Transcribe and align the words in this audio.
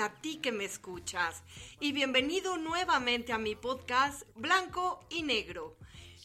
Para 0.00 0.14
ti 0.14 0.38
que 0.38 0.50
me 0.50 0.64
escuchas 0.64 1.42
y 1.78 1.92
bienvenido 1.92 2.56
nuevamente 2.56 3.34
a 3.34 3.38
mi 3.38 3.54
podcast 3.54 4.22
Blanco 4.34 5.04
y 5.10 5.22
Negro. 5.22 5.76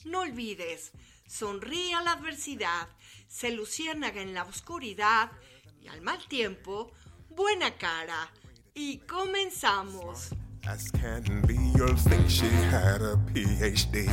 No 0.06 0.22
olvides, 0.22 0.94
sonríe 1.28 1.94
a 1.94 2.02
la 2.02 2.14
adversidad, 2.14 2.88
se 3.28 3.52
luciérnaga 3.52 4.22
en 4.22 4.34
la 4.34 4.44
oscuridad 4.44 5.30
y 5.82 5.90
al 5.90 6.02
mal 6.02 6.26
tiempo, 6.30 6.94
buena 7.32 7.76
cara. 7.78 8.32
Y 8.74 9.00
comenzamos. 9.00 10.30
As 10.66 10.90
can 10.92 11.42
be, 11.46 11.56
you'll 11.76 11.98
think 11.98 12.30
she 12.30 12.48
had 12.72 13.02
a 13.02 13.18
PhD. 13.34 14.08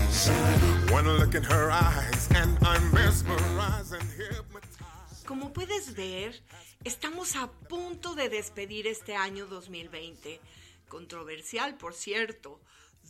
Como 5.32 5.54
puedes 5.54 5.94
ver, 5.94 6.42
estamos 6.84 7.36
a 7.36 7.50
punto 7.50 8.14
de 8.14 8.28
despedir 8.28 8.86
este 8.86 9.16
año 9.16 9.46
2020. 9.46 10.38
Controversial, 10.88 11.78
por 11.78 11.94
cierto, 11.94 12.60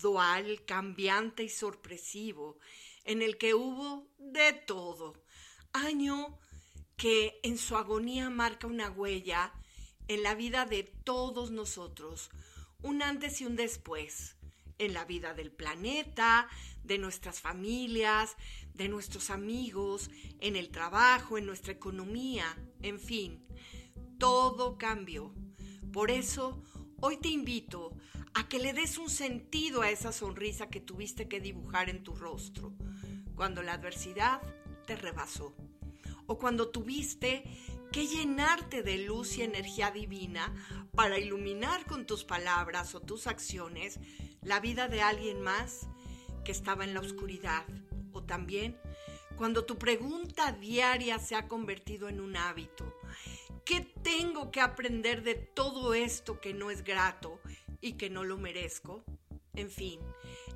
dual, 0.01 0.65
cambiante 0.65 1.43
y 1.43 1.49
sorpresivo, 1.49 2.61
en 3.03 3.23
el 3.23 3.39
que 3.39 3.55
hubo 3.55 4.07
de 4.19 4.53
todo. 4.53 5.21
Año 5.73 6.39
que 6.97 7.41
en 7.43 7.59
su 7.59 7.77
agonía 7.77 8.31
marca 8.31 8.69
una 8.69 8.89
huella 8.89 9.53
en 10.07 10.23
la 10.23 10.37
vida 10.37 10.65
de 10.65 10.85
todos 10.85 11.51
nosotros, 11.51 12.31
un 12.83 13.03
antes 13.03 13.41
y 13.41 13.47
un 13.47 13.57
después, 13.57 14.37
en 14.79 14.95
la 14.95 15.05
vida 15.05 15.35
del 15.35 15.51
planeta, 15.51 16.49
de 16.85 16.99
nuestras 16.99 17.41
familias, 17.41 18.37
de 18.75 18.89
nuestros 18.89 19.31
amigos, 19.31 20.11
en 20.41 20.57
el 20.57 20.71
trabajo, 20.71 21.39
en 21.39 21.47
nuestra 21.47 21.73
economía, 21.73 22.45
en 22.81 22.99
fin, 22.99 23.45
todo 24.19 24.79
cambió. 24.79 25.35
Por 25.93 26.11
eso, 26.11 26.63
hoy 27.01 27.19
te 27.19 27.29
invito 27.29 27.95
a 28.35 28.49
que 28.49 28.59
le 28.59 28.73
des 28.73 28.99
un 28.99 29.11
sentido 29.11 29.83
a 29.83 29.91
esa 29.91 30.13
sonrisa 30.13 30.69
que 30.69 30.81
tuviste 30.81 31.29
que 31.29 31.41
dibujar 31.41 31.91
en 31.91 32.03
tu 32.03 32.15
rostro, 32.15 32.73
cuando 33.35 33.63
la 33.63 33.75
adversidad 33.75 34.41
te 34.87 34.97
rebasó, 34.97 35.55
o 36.27 36.39
cuando 36.39 36.71
tuviste 36.71 37.45
que 37.93 38.07
llenarte 38.07 38.83
de 38.83 38.99
luz 38.99 39.37
y 39.37 39.43
energía 39.43 39.91
divina 39.91 40.55
para 40.95 41.19
iluminar 41.19 41.85
con 41.85 42.07
tus 42.07 42.25
palabras 42.25 42.95
o 42.95 43.01
tus 43.01 43.27
acciones 43.27 44.01
la 44.41 44.61
vida 44.61 44.89
de 44.89 45.03
alguien 45.03 45.43
más 45.43 45.89
que 46.45 46.53
estaba 46.53 46.85
en 46.85 46.95
la 46.95 47.01
oscuridad. 47.01 47.65
También 48.27 48.79
cuando 49.37 49.65
tu 49.65 49.79
pregunta 49.79 50.53
diaria 50.53 51.19
se 51.19 51.35
ha 51.35 51.49
convertido 51.49 52.09
en 52.09 52.21
un 52.21 52.37
hábito. 52.37 52.99
¿Qué 53.65 53.81
tengo 53.81 54.51
que 54.51 54.61
aprender 54.61 55.23
de 55.23 55.35
todo 55.35 55.95
esto 55.95 56.41
que 56.41 56.53
no 56.53 56.71
es 56.71 56.85
grato 56.85 57.41
y 57.81 57.95
que 57.95 58.11
no 58.11 58.25
lo 58.25 58.39
merezco? 58.39 59.05
En 59.55 59.71
fin, 59.71 60.01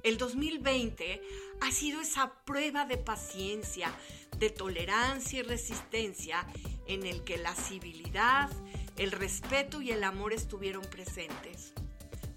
el 0.02 0.18
2020 0.18 1.20
ha 1.60 1.70
sido 1.70 2.00
esa 2.00 2.44
prueba 2.44 2.84
de 2.86 2.96
paciencia, 2.96 3.92
de 4.38 4.50
tolerancia 4.50 5.40
y 5.40 5.42
resistencia 5.42 6.46
en 6.86 7.04
el 7.04 7.24
que 7.24 7.38
la 7.38 7.54
civilidad, 7.54 8.50
el 8.96 9.12
respeto 9.12 9.82
y 9.82 9.90
el 9.90 10.04
amor 10.04 10.32
estuvieron 10.32 10.84
presentes. 10.84 11.74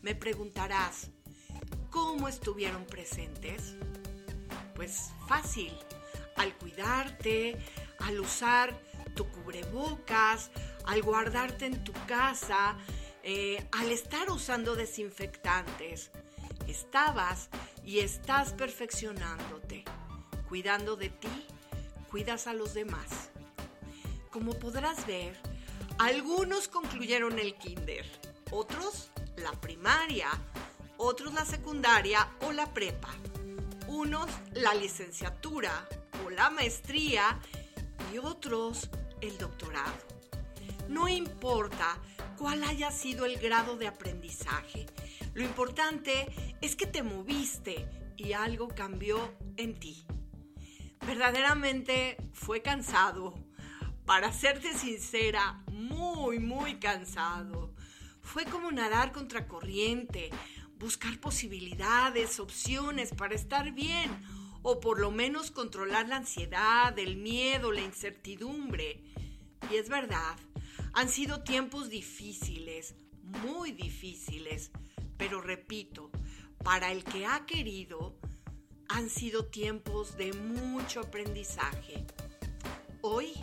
Me 0.02 0.16
preguntarás, 0.16 1.12
¿cómo 1.90 2.28
estuvieron 2.28 2.86
presentes? 2.86 3.76
Pues 4.80 5.12
fácil, 5.28 5.74
al 6.38 6.58
cuidarte, 6.58 7.58
al 8.00 8.18
usar 8.22 8.82
tu 9.14 9.28
cubrebocas, 9.30 10.52
al 10.86 11.02
guardarte 11.02 11.66
en 11.66 11.84
tu 11.84 11.92
casa, 12.08 12.78
eh, 13.22 13.68
al 13.74 13.92
estar 13.92 14.30
usando 14.30 14.78
desinfectantes. 14.78 16.12
Estabas 16.66 17.50
y 17.84 18.00
estás 18.00 18.54
perfeccionándote, 18.54 19.84
cuidando 20.48 20.96
de 20.96 21.10
ti, 21.10 21.46
cuidas 22.10 22.48
a 22.48 22.54
los 22.54 22.74
demás. 22.74 23.32
Como 24.32 24.54
podrás 24.54 25.06
ver, 25.06 25.36
algunos 25.98 26.70
concluyeron 26.70 27.38
el 27.38 27.56
kinder, 27.56 28.06
otros 28.50 29.12
la 29.36 29.52
primaria, 29.60 30.30
otros 30.96 31.34
la 31.34 31.44
secundaria 31.44 32.30
o 32.48 32.54
la 32.54 32.74
prepa, 32.74 33.10
unos 34.00 34.30
la 34.54 34.74
licenciatura 34.76 35.86
o 36.26 36.30
la 36.30 36.50
maestría 36.50 37.38
y 38.14 38.18
otros 38.18 38.90
el 39.20 39.38
doctorado. 39.38 39.98
No 40.88 41.10
importa 41.10 41.98
cuál 42.38 42.64
haya 42.64 42.92
sido 42.92 43.26
el 43.26 43.38
grado 43.40 43.76
de 43.76 43.88
aprendizaje, 43.88 44.86
lo 45.34 45.44
importante 45.44 46.28
es 46.62 46.78
que 46.78 46.88
te 46.88 47.04
moviste 47.04 47.90
y 48.16 48.32
algo 48.32 48.70
cambió 48.70 49.34
en 49.58 49.78
ti. 49.78 50.06
Verdaderamente 51.06 52.16
fue 52.32 52.62
cansado. 52.62 53.34
Para 54.06 54.32
serte 54.32 54.78
sincera, 54.78 55.62
muy, 55.74 56.40
muy 56.40 56.80
cansado. 56.80 57.76
Fue 58.22 58.46
como 58.46 58.72
nadar 58.72 59.12
contra 59.12 59.46
corriente, 59.46 60.30
buscar 60.80 61.20
posibilidades, 61.20 62.40
opciones 62.40 63.14
para 63.14 63.36
estar 63.36 63.72
bien, 63.72 64.10
o 64.62 64.80
por 64.80 65.00
lo 65.00 65.12
menos 65.12 65.52
controlar 65.52 66.08
la 66.08 66.18
ansiedad, 66.18 66.98
el 66.98 67.18
miedo, 67.18 67.72
la 67.72 67.82
incertidumbre. 67.82 69.04
Y 69.70 69.76
es 69.76 69.90
verdad, 69.90 70.38
han 70.94 71.10
sido 71.10 71.44
tiempos 71.44 71.90
difíciles, 71.90 72.96
muy 73.24 73.72
difíciles, 73.72 74.72
pero 75.18 75.42
repito, 75.42 76.10
para 76.64 76.92
el 76.92 77.04
que 77.04 77.26
ha 77.26 77.46
querido, 77.46 78.18
han 78.88 79.10
sido 79.10 79.46
tiempos 79.46 80.18
de 80.18 80.34
mucho 80.34 81.02
aprendizaje. 81.02 82.06
Hoy 83.02 83.34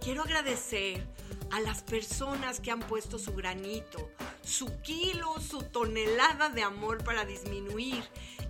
quiero 0.00 0.22
agradecer 0.22 1.06
a 1.50 1.60
las 1.60 1.82
personas 1.82 2.60
que 2.60 2.70
han 2.70 2.80
puesto 2.80 3.18
su 3.18 3.34
granito, 3.34 4.10
su 4.46 4.80
kilo, 4.80 5.40
su 5.40 5.62
tonelada 5.62 6.48
de 6.48 6.62
amor 6.62 7.02
para 7.02 7.24
disminuir 7.24 8.04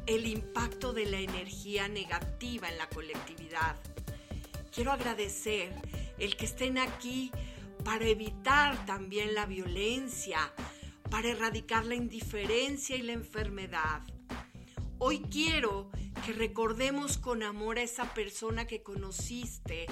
el 0.05 0.27
impacto 0.27 0.93
de 0.93 1.07
la 1.07 1.19
energía 1.19 1.89
negativa 1.89 2.69
en 2.69 2.77
la 2.77 2.89
colectividad. 2.91 3.77
Quiero 4.71 4.93
agradecer 4.93 5.73
el 6.19 6.37
que 6.37 6.45
estén 6.45 6.77
aquí 6.77 7.33
para 7.83 8.05
evitar 8.05 8.85
también 8.85 9.35
la 9.35 9.47
violencia, 9.47 10.53
para 11.11 11.31
erradicar 11.31 11.87
la 11.87 11.95
indiferencia 11.95 12.97
y 12.97 13.03
la 13.03 13.13
enfermedad. 13.13 14.03
Hoy 14.99 15.21
quiero 15.31 15.91
que 16.27 16.35
recordemos 16.35 17.17
con 17.17 17.43
amor 17.43 17.79
a 17.79 17.83
esa 17.83 18.13
persona 18.13 18.67
que 18.67 18.83
conociste 18.83 19.87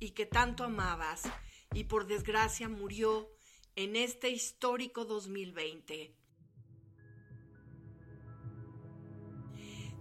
y 0.00 0.10
que 0.10 0.26
tanto 0.26 0.64
amabas 0.64 1.22
y 1.72 1.84
por 1.84 2.06
desgracia 2.06 2.68
murió 2.68 3.35
en 3.76 3.94
este 3.94 4.30
histórico 4.30 5.04
2020. 5.04 6.14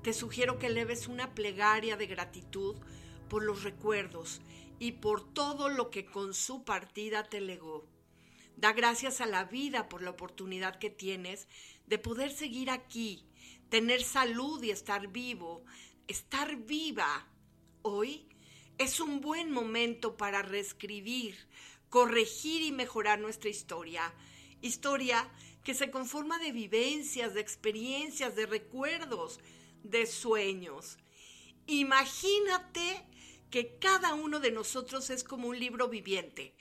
Te 0.02 0.14
sugiero 0.14 0.58
que 0.58 0.70
leves 0.70 1.10
una 1.10 1.36
plegaria 1.36 1.98
de 1.98 2.08
gratitud 2.08 2.78
por 3.28 3.44
los 3.44 3.64
recuerdos 3.64 4.42
y 4.80 4.94
por 4.94 5.34
todo 5.34 5.68
lo 5.68 5.90
que 5.90 6.06
con 6.06 6.34
su 6.34 6.64
partida 6.64 7.24
te 7.26 7.42
legó. 7.42 7.86
Da 8.56 8.72
gracias 8.72 9.20
a 9.20 9.26
la 9.26 9.44
vida 9.44 9.90
por 9.90 10.02
la 10.02 10.12
oportunidad 10.12 10.80
que 10.80 10.90
tienes 10.90 11.50
de 11.86 11.98
poder 11.98 12.32
seguir 12.32 12.70
aquí, 12.70 13.28
tener 13.68 14.04
salud 14.04 14.64
y 14.64 14.72
estar 14.72 15.10
vivo, 15.10 15.66
estar 16.08 16.56
viva. 16.56 17.28
Hoy 17.82 18.30
es 18.78 19.02
un 19.02 19.20
buen 19.20 19.52
momento 19.52 20.16
para 20.16 20.42
reescribir, 20.44 21.36
corregir 21.96 22.62
y 22.62 22.74
mejorar 22.74 23.20
nuestra 23.20 23.50
historia. 23.50 24.14
Historia 24.62 25.32
que 25.64 25.74
se 25.74 25.92
conforma 25.92 26.38
de 26.40 26.52
vivencias, 26.52 27.34
de 27.34 27.40
experiencias, 27.40 28.36
de 28.36 28.46
recuerdos, 28.46 29.40
de 29.82 30.06
sueños. 30.06 30.98
Imagínate 31.68 33.08
que 33.50 33.78
cada 33.80 34.14
uno 34.14 34.42
de 34.42 34.52
nosotros 34.52 35.10
es 35.10 35.24
como 35.24 35.48
un 35.48 35.58
libro 35.58 35.88
viviente. 35.88 36.58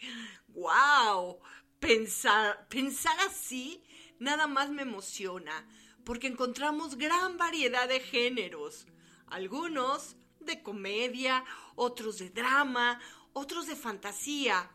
¡Wow! 0.46 1.40
Pensar, 1.80 2.68
pensar 2.68 3.18
así 3.28 3.82
nada 4.20 4.46
más 4.46 4.70
me 4.70 4.82
emociona, 4.82 5.68
porque 6.04 6.28
encontramos 6.28 6.96
gran 6.96 7.38
variedad 7.38 7.88
de 7.88 7.98
géneros. 7.98 8.86
Algunos 9.26 10.14
de 10.38 10.62
comedia, 10.62 11.44
otros 11.74 12.18
de 12.18 12.30
drama, 12.30 13.00
otros 13.32 13.66
de 13.66 13.74
fantasía 13.74 14.70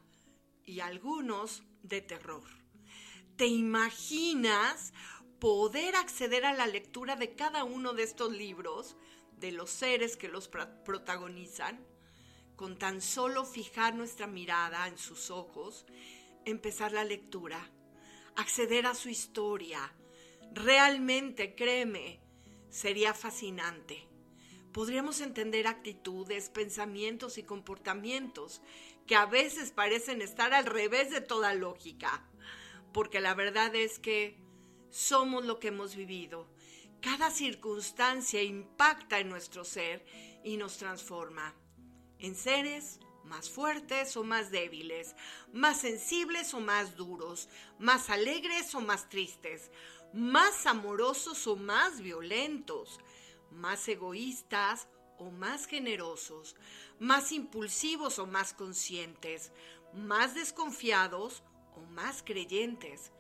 y 0.70 0.82
algunos 0.82 1.64
de 1.82 2.02
terror. 2.02 2.44
¿Te 3.38 3.48
imaginas 3.48 4.94
poder 5.40 5.96
acceder 5.96 6.46
a 6.46 6.54
la 6.54 6.68
lectura 6.68 7.16
de 7.16 7.34
cada 7.34 7.64
uno 7.64 7.94
de 7.94 8.04
estos 8.04 8.32
libros, 8.32 8.96
de 9.40 9.52
los 9.52 9.72
seres 9.72 10.16
que 10.16 10.28
los 10.28 10.48
protagonizan, 10.48 11.84
con 12.56 12.78
tan 12.78 13.02
solo 13.02 13.46
fijar 13.46 13.96
nuestra 13.96 14.28
mirada 14.28 14.88
en 14.88 14.98
sus 14.98 15.32
ojos, 15.32 15.88
empezar 16.46 16.92
la 16.92 17.04
lectura, 17.04 17.72
acceder 18.36 18.86
a 18.86 18.94
su 18.94 19.10
historia? 19.10 19.92
Realmente, 20.54 21.56
créeme, 21.56 22.20
sería 22.70 23.16
fascinante 23.16 24.10
podríamos 24.72 25.20
entender 25.22 25.68
actitudes, 25.68 26.50
pensamientos 26.50 27.38
y 27.38 27.44
comportamientos 27.44 28.62
que 29.10 29.16
a 29.16 29.26
veces 29.26 29.72
parecen 29.72 30.22
estar 30.22 30.54
al 30.54 30.68
revés 30.68 31.10
de 31.10 31.20
toda 31.20 31.56
lógica, 31.56 32.24
porque 32.94 33.20
la 33.20 33.34
verdad 33.34 33.74
es 33.74 33.98
que 33.98 34.38
somos 34.92 35.46
lo 35.46 35.60
que 35.60 35.70
hemos 35.70 35.96
vivido. 35.96 36.48
Cada 37.02 37.32
circunstancia 37.32 38.44
impacta 38.44 39.18
en 39.18 39.30
nuestro 39.30 39.66
ser 39.66 40.06
y 40.44 40.58
nos 40.58 40.78
transforma 40.78 41.56
en 42.20 42.36
seres 42.36 43.00
más 43.24 43.50
fuertes 43.50 44.16
o 44.16 44.24
más 44.24 44.52
débiles, 44.52 45.16
más 45.54 45.82
sensibles 45.82 46.54
o 46.54 46.60
más 46.60 46.96
duros, 46.96 47.50
más 47.80 48.12
alegres 48.12 48.76
o 48.76 48.82
más 48.82 49.10
tristes, 49.10 49.72
más 50.14 50.68
amorosos 50.68 51.48
o 51.48 51.56
más 51.56 52.00
violentos, 52.02 53.00
más 53.50 53.88
egoístas 53.88 54.88
o 55.18 55.32
más 55.32 55.66
generosos, 55.66 56.56
más 57.00 57.32
impulsivos 57.32 58.20
o 58.20 58.28
más 58.28 58.54
conscientes, 58.54 59.52
más 59.94 60.36
desconfiados 60.36 61.44
o 61.76 61.82
más 61.82 62.24
creyentes, 62.24 63.12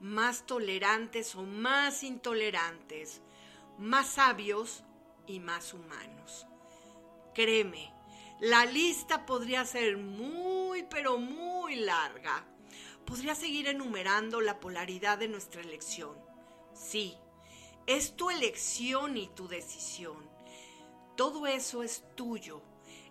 más 0.00 0.46
tolerantes 0.46 1.34
o 1.34 1.42
más 1.42 2.02
intolerantes, 2.02 3.20
más 3.78 4.06
sabios 4.08 4.82
y 5.26 5.40
más 5.40 5.74
humanos. 5.74 6.46
Créeme, 7.34 7.92
la 8.40 8.64
lista 8.64 9.26
podría 9.26 9.64
ser 9.64 9.96
muy, 9.96 10.84
pero 10.84 11.18
muy 11.18 11.76
larga. 11.76 12.46
Podría 13.04 13.34
seguir 13.34 13.68
enumerando 13.68 14.40
la 14.40 14.60
polaridad 14.60 15.18
de 15.18 15.28
nuestra 15.28 15.60
elección. 15.60 16.16
Sí, 16.74 17.16
es 17.86 18.16
tu 18.16 18.30
elección 18.30 19.16
y 19.16 19.28
tu 19.28 19.48
decisión. 19.48 20.28
Todo 21.16 21.46
eso 21.46 21.82
es 21.82 22.04
tuyo. 22.14 22.62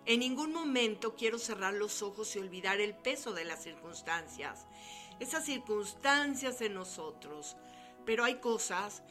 En 0.08 0.20
ningún 0.20 0.54
momento 0.54 1.14
quiero 1.16 1.38
cerrar 1.38 1.74
los 1.74 2.00
ojos 2.00 2.34
y 2.34 2.38
olvidar 2.38 2.80
el 2.80 2.94
peso 2.94 3.34
de 3.34 3.44
las 3.44 3.62
circunstancias. 3.62 4.66
Esas 5.20 5.44
circunstancias 5.44 6.62
en 6.62 6.72
nosotros. 6.72 7.58
Pero 8.06 8.24
hay 8.24 8.36
cosas 8.36 9.02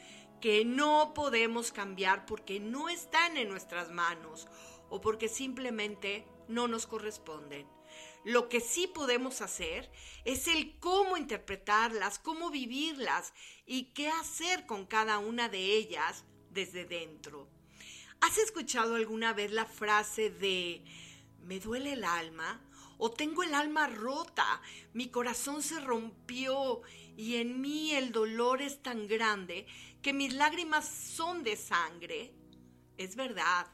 que 0.41 0.65
no 0.65 1.13
podemos 1.13 1.71
cambiar 1.71 2.25
porque 2.25 2.59
no 2.59 2.89
están 2.89 3.37
en 3.37 3.47
nuestras 3.47 3.91
manos 3.91 4.47
o 4.89 4.99
porque 4.99 5.29
simplemente 5.29 6.25
no 6.47 6.67
nos 6.67 6.87
corresponden. 6.87 7.67
Lo 8.23 8.49
que 8.49 8.59
sí 8.59 8.87
podemos 8.87 9.41
hacer 9.41 9.91
es 10.25 10.47
el 10.47 10.79
cómo 10.79 11.15
interpretarlas, 11.15 12.17
cómo 12.17 12.49
vivirlas 12.49 13.33
y 13.67 13.93
qué 13.93 14.09
hacer 14.09 14.65
con 14.65 14.87
cada 14.87 15.19
una 15.19 15.47
de 15.47 15.59
ellas 15.59 16.25
desde 16.49 16.85
dentro. 16.85 17.55
¿Has 18.21 18.37
escuchado 18.37 18.95
alguna 18.95 19.33
vez 19.33 19.51
la 19.51 19.65
frase 19.65 20.29
de 20.29 20.83
me 21.43 21.59
duele 21.59 21.93
el 21.93 22.03
alma? 22.03 22.61
o 22.97 23.11
tengo 23.11 23.43
el 23.43 23.53
alma 23.53 23.87
rota, 23.87 24.61
mi 24.93 25.09
corazón 25.09 25.61
se 25.61 25.79
rompió 25.79 26.81
y 27.15 27.35
en 27.35 27.61
mí 27.61 27.91
el 27.93 28.11
dolor 28.11 28.61
es 28.61 28.81
tan 28.81 29.07
grande 29.07 29.67
que 30.01 30.13
mis 30.13 30.33
lágrimas 30.33 30.87
son 30.87 31.43
de 31.43 31.55
sangre. 31.55 32.33
Es 32.97 33.15
verdad, 33.15 33.67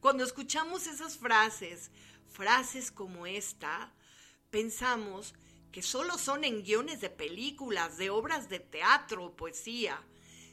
cuando 0.00 0.24
escuchamos 0.24 0.86
esas 0.86 1.16
frases, 1.16 1.90
frases 2.28 2.90
como 2.90 3.26
esta, 3.26 3.92
pensamos 4.50 5.34
que 5.72 5.82
solo 5.82 6.18
son 6.18 6.44
en 6.44 6.62
guiones 6.62 7.00
de 7.00 7.10
películas, 7.10 7.96
de 7.96 8.10
obras 8.10 8.48
de 8.48 8.60
teatro 8.60 9.24
o 9.24 9.36
poesía. 9.36 10.02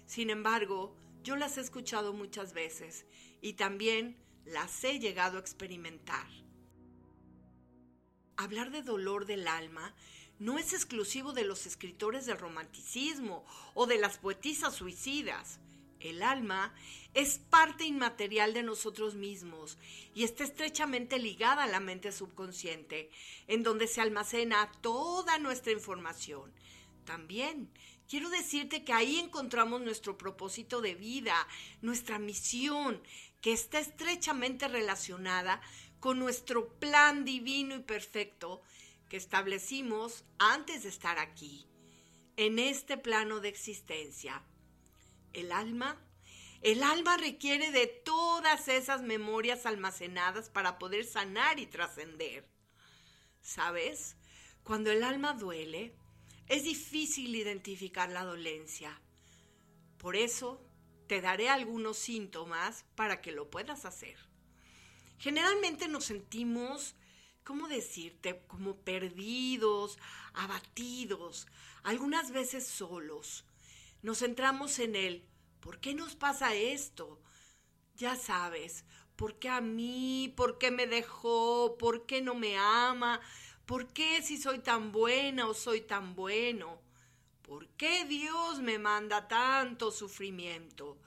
Sin 0.06 0.30
embargo, 0.30 0.96
yo 1.25 1.36
las 1.36 1.57
he 1.57 1.62
escuchado 1.62 2.13
muchas 2.13 2.54
veces 2.54 3.07
y 3.42 3.54
también 3.54 4.16
las 4.45 4.83
he 4.83 5.00
llegado 5.00 5.38
a 5.38 5.42
experimentar. 5.42 6.27
Hablar 8.38 8.69
de 8.69 8.83
dolor 8.83 9.25
del 9.25 9.48
alma 9.48 9.95
no 10.38 10.60
es 10.60 10.72
exclusivo 10.72 11.33
de 11.33 11.44
los 11.44 11.66
escritores 11.66 12.27
del 12.27 12.38
romanticismo 12.38 13.44
o 13.74 13.88
de 13.88 13.98
las 13.98 14.19
poetisas 14.19 14.75
suicidas. 14.75 15.60
El 16.00 16.22
alma 16.22 16.75
es 17.16 17.39
parte 17.39 17.86
inmaterial 17.86 18.54
de 18.54 18.62
nosotros 18.62 19.16
mismos 19.16 19.80
y 20.13 20.25
está 20.25 20.44
estrechamente 20.44 21.18
ligada 21.18 21.63
a 21.63 21.68
la 21.68 21.80
mente 21.80 22.12
subconsciente, 22.12 23.10
en 23.48 23.63
donde 23.63 23.88
se 23.88 24.01
almacena 24.01 24.72
toda 24.81 25.39
nuestra 25.39 25.72
información. 25.72 26.54
También 27.06 27.72
quiero 28.10 28.30
decirte 28.30 28.84
que 28.84 28.94
ahí 28.94 29.19
encontramos 29.19 29.81
nuestro 29.81 30.18
propósito 30.18 30.81
de 30.81 30.96
vida, 30.96 31.36
nuestra 31.81 32.19
misión, 32.19 33.02
que 33.42 33.54
está 33.54 33.80
estrechamente 33.80 34.68
relacionada 34.68 35.62
con 36.00 36.19
nuestro 36.19 36.69
plan 36.80 37.25
divino 37.25 37.75
y 37.75 37.80
perfecto 37.80 38.62
que 39.10 39.18
establecimos 39.18 40.24
antes 40.40 40.84
de 40.84 40.90
estar 40.90 41.19
aquí, 41.19 41.66
en 42.38 42.60
este 42.60 42.98
plano 42.98 43.40
de 43.40 43.50
existencia. 43.50 44.44
El 45.34 45.51
alma 45.51 46.01
el 46.66 46.81
alma 46.81 47.16
requiere 47.18 47.69
de 47.69 47.86
todas 47.86 48.69
esas 48.69 49.04
memorias 49.04 49.68
almacenadas 49.68 50.50
para 50.50 50.80
poder 50.80 51.06
sanar 51.06 51.60
y 51.60 51.68
trascender. 51.68 52.44
¿Sabes? 53.39 54.15
Cuando 54.63 54.89
el 54.89 55.03
alma 55.03 55.34
duele, 55.34 55.94
es 56.48 56.64
difícil 56.64 57.36
identificar 57.36 58.10
la 58.10 58.24
dolencia. 58.24 59.02
Por 59.98 60.16
eso, 60.16 60.62
te 61.08 61.22
daré 61.22 61.50
algunos 61.50 61.98
síntomas 61.98 62.86
para 62.96 63.22
que 63.22 63.32
lo 63.32 63.50
puedas 63.50 63.86
hacer. 63.86 64.18
Generalmente 65.18 65.88
nos 65.88 66.06
sentimos, 66.06 66.96
¿cómo 67.44 67.68
decirte?, 67.68 68.44
como 68.48 68.78
perdidos, 68.78 69.98
abatidos, 70.34 71.48
algunas 71.84 72.32
veces 72.32 72.68
solos. 72.68 73.46
Nos 74.02 74.20
centramos 74.20 74.80
en 74.80 74.96
el 74.96 75.24
¿por 75.60 75.80
qué 75.80 75.96
nos 75.96 76.16
pasa 76.16 76.54
esto? 76.54 77.20
Ya 77.96 78.16
sabes, 78.16 78.86
¿por 79.16 79.40
qué 79.40 79.50
a 79.50 79.62
mí? 79.62 80.34
¿Por 80.36 80.58
qué 80.60 80.70
me 80.70 80.86
dejó? 80.86 81.75
¿Por 81.80 82.06
qué 82.06 82.22
no 82.22 82.36
me 82.36 82.58
ama? 82.58 83.20
¿Por 83.65 83.88
qué 83.93 84.22
si 84.22 84.38
soy 84.38 84.60
tan 84.60 84.91
buena 84.91 85.48
o 85.48 85.55
soy 85.55 85.81
tan 85.81 86.15
bueno? 86.15 86.79
¿Por 87.41 87.67
qué 87.69 88.05
Dios 88.05 88.60
me 88.60 88.77
manda 88.77 89.27
tanto 89.27 89.89
sufrimiento? 89.89 91.00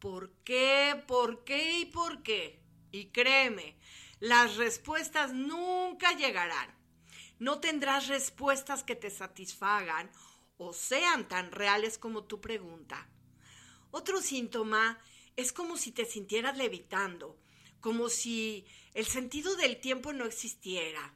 ¿Por 0.00 0.32
qué? 0.42 1.00
¿Por 1.06 1.44
qué? 1.44 1.78
¿Y 1.78 1.86
por 1.86 2.24
qué? 2.24 2.60
Y 2.90 3.06
créeme, 3.06 3.76
las 4.18 4.56
respuestas 4.56 5.32
nunca 5.32 6.12
llegarán. 6.16 6.74
No 7.38 7.60
tendrás 7.60 8.08
respuestas 8.08 8.82
que 8.82 8.96
te 8.96 9.10
satisfagan 9.10 10.10
o 10.58 10.72
sean 10.72 11.28
tan 11.28 11.52
reales 11.52 11.96
como 11.96 12.24
tu 12.24 12.40
pregunta. 12.40 13.08
Otro 13.92 14.20
síntoma 14.20 14.98
es 15.36 15.52
como 15.52 15.76
si 15.76 15.92
te 15.92 16.04
sintieras 16.04 16.56
levitando, 16.56 17.38
como 17.80 18.08
si 18.08 18.66
el 18.94 19.06
sentido 19.06 19.54
del 19.54 19.80
tiempo 19.80 20.12
no 20.12 20.24
existiera, 20.24 21.14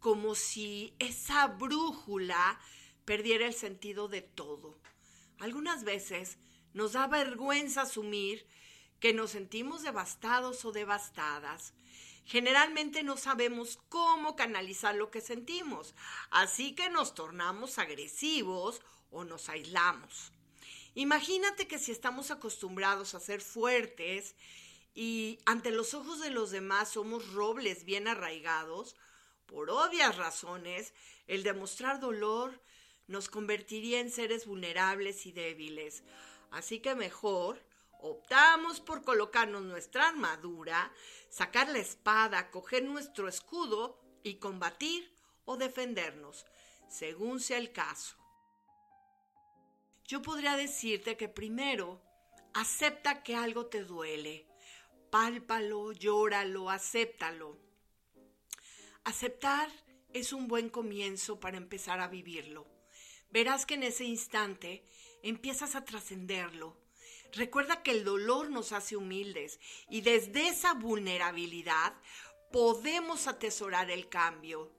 como 0.00 0.34
si 0.34 0.94
esa 0.98 1.46
brújula 1.46 2.58
perdiera 3.04 3.46
el 3.46 3.54
sentido 3.54 4.08
de 4.08 4.22
todo. 4.22 4.78
Algunas 5.38 5.84
veces 5.84 6.38
nos 6.72 6.92
da 6.92 7.06
vergüenza 7.06 7.82
asumir 7.82 8.46
que 8.98 9.12
nos 9.12 9.30
sentimos 9.30 9.82
devastados 9.82 10.64
o 10.64 10.72
devastadas. 10.72 11.74
Generalmente 12.24 13.02
no 13.02 13.16
sabemos 13.16 13.78
cómo 13.88 14.36
canalizar 14.36 14.94
lo 14.94 15.10
que 15.10 15.20
sentimos, 15.20 15.94
así 16.30 16.74
que 16.74 16.90
nos 16.90 17.14
tornamos 17.14 17.78
agresivos 17.78 18.82
o 19.10 19.24
nos 19.24 19.48
aislamos. 19.48 20.32
Imagínate 20.94 21.66
que 21.66 21.78
si 21.78 21.92
estamos 21.92 22.30
acostumbrados 22.30 23.14
a 23.14 23.20
ser 23.20 23.40
fuertes 23.40 24.36
y 24.94 25.38
ante 25.46 25.70
los 25.70 25.94
ojos 25.94 26.20
de 26.20 26.30
los 26.30 26.50
demás 26.50 26.90
somos 26.90 27.32
robles 27.32 27.84
bien 27.84 28.06
arraigados, 28.08 28.96
por 29.50 29.68
obvias 29.68 30.16
razones, 30.16 30.94
el 31.26 31.42
demostrar 31.42 31.98
dolor 31.98 32.62
nos 33.08 33.28
convertiría 33.28 33.98
en 33.98 34.10
seres 34.10 34.46
vulnerables 34.46 35.26
y 35.26 35.32
débiles. 35.32 36.04
Así 36.52 36.78
que 36.78 36.94
mejor 36.94 37.60
optamos 38.00 38.80
por 38.80 39.02
colocarnos 39.02 39.62
nuestra 39.62 40.08
armadura, 40.08 40.92
sacar 41.28 41.68
la 41.68 41.78
espada, 41.78 42.50
coger 42.50 42.84
nuestro 42.84 43.28
escudo 43.28 44.00
y 44.22 44.36
combatir 44.36 45.12
o 45.44 45.56
defendernos, 45.56 46.46
según 46.88 47.40
sea 47.40 47.58
el 47.58 47.72
caso. 47.72 48.16
Yo 50.06 50.22
podría 50.22 50.56
decirte 50.56 51.16
que 51.16 51.28
primero 51.28 52.00
acepta 52.54 53.24
que 53.24 53.34
algo 53.34 53.66
te 53.66 53.82
duele, 53.82 54.46
pálpalo, 55.10 55.92
llóralo, 55.92 56.70
acéptalo. 56.70 57.69
Aceptar 59.04 59.70
es 60.12 60.32
un 60.32 60.46
buen 60.46 60.68
comienzo 60.68 61.40
para 61.40 61.56
empezar 61.56 62.00
a 62.00 62.08
vivirlo. 62.08 62.66
Verás 63.30 63.64
que 63.64 63.74
en 63.74 63.82
ese 63.82 64.04
instante 64.04 64.84
empiezas 65.22 65.74
a 65.74 65.84
trascenderlo. 65.84 66.76
Recuerda 67.32 67.82
que 67.82 67.92
el 67.92 68.04
dolor 68.04 68.50
nos 68.50 68.72
hace 68.72 68.96
humildes 68.96 69.58
y 69.88 70.02
desde 70.02 70.48
esa 70.48 70.74
vulnerabilidad 70.74 71.94
podemos 72.52 73.26
atesorar 73.26 73.90
el 73.90 74.08
cambio. 74.08 74.70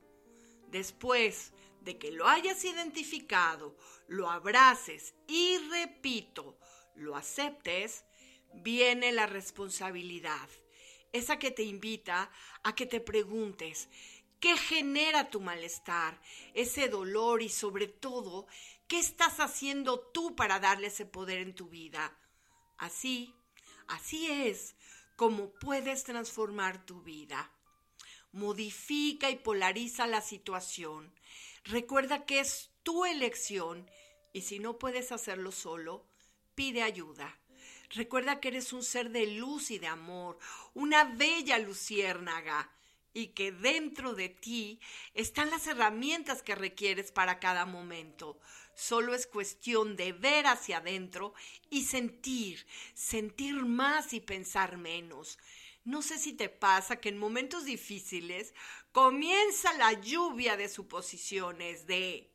Después 0.68 1.51
de 1.82 1.98
que 1.98 2.12
lo 2.12 2.28
hayas 2.28 2.63
identificado, 2.63 3.75
lo 4.08 4.30
abraces 4.30 5.16
y 5.28 5.58
repito, 5.70 6.60
lo 6.94 7.16
aceptes, 7.16 8.06
viene 8.54 9.12
la 9.13 9.25
responsabilidad, 9.25 10.48
esa 11.13 11.40
que 11.40 11.51
te 11.51 11.63
invita 11.63 12.32
a 12.63 12.75
que 12.75 12.86
te 12.86 13.00
preguntes, 13.00 13.90
¿qué 14.41 14.57
genera 14.57 15.29
tu 15.29 15.39
malestar, 15.39 16.19
ese 16.53 16.89
dolor 16.89 17.41
y 17.41 17.48
sobre 17.48 17.88
todo, 17.88 18.48
qué 18.88 19.00
estás 19.00 19.39
haciendo 19.39 20.00
tú 20.00 20.36
para 20.36 20.60
darle 20.60 20.88
ese 20.88 21.05
poder 21.05 21.38
en 21.38 21.55
tu 21.55 21.69
vida? 21.69 22.17
Así, 22.77 23.33
así 23.88 24.29
es 24.29 24.75
como 25.15 25.51
puedes 25.53 26.03
transformar 26.03 26.83
tu 26.86 27.03
vida. 27.03 27.51
Modifica 28.31 29.29
y 29.29 29.36
polariza 29.36 30.07
la 30.07 30.21
situación. 30.21 31.13
Recuerda 31.63 32.25
que 32.25 32.39
es 32.39 32.71
tu 32.81 33.05
elección 33.05 33.89
y 34.33 34.41
si 34.41 34.57
no 34.57 34.79
puedes 34.79 35.12
hacerlo 35.12 35.51
solo, 35.51 36.07
pide 36.55 36.81
ayuda. 36.81 37.38
Recuerda 37.91 38.39
que 38.39 38.48
eres 38.48 38.74
un 38.74 38.83
ser 38.83 39.12
de 39.12 39.27
luz 39.27 39.69
y 39.69 39.77
de 39.77 39.88
amor, 39.88 40.39
una 40.74 41.03
bella 41.03 41.60
luciérnaga, 41.60 42.71
y 43.13 43.27
que 43.27 43.51
dentro 43.51 44.13
de 44.13 44.30
ti 44.30 44.80
están 45.13 45.50
las 45.50 45.68
herramientas 45.68 46.41
que 46.41 46.56
requieres 46.56 47.12
para 47.12 47.39
cada 47.39 47.65
momento. 47.65 48.39
Solo 48.75 49.13
es 49.13 49.27
cuestión 49.27 49.96
de 49.96 50.13
ver 50.13 50.48
hacia 50.48 50.77
adentro 50.77 51.34
y 51.70 51.84
sentir, 51.86 52.65
sentir 52.94 53.56
más 53.65 54.13
y 54.13 54.20
pensar 54.22 54.77
menos. 54.77 55.38
No 55.84 56.03
sé 56.03 56.20
si 56.20 56.34
te 56.34 56.48
pasa 56.48 56.98
que 56.98 57.10
en 57.10 57.18
momentos 57.18 57.65
difíciles 57.65 58.53
comienza 58.91 59.74
la 59.74 59.94
lluvia 59.94 60.56
de 60.56 60.70
suposiciones 60.70 61.88
de 61.88 62.32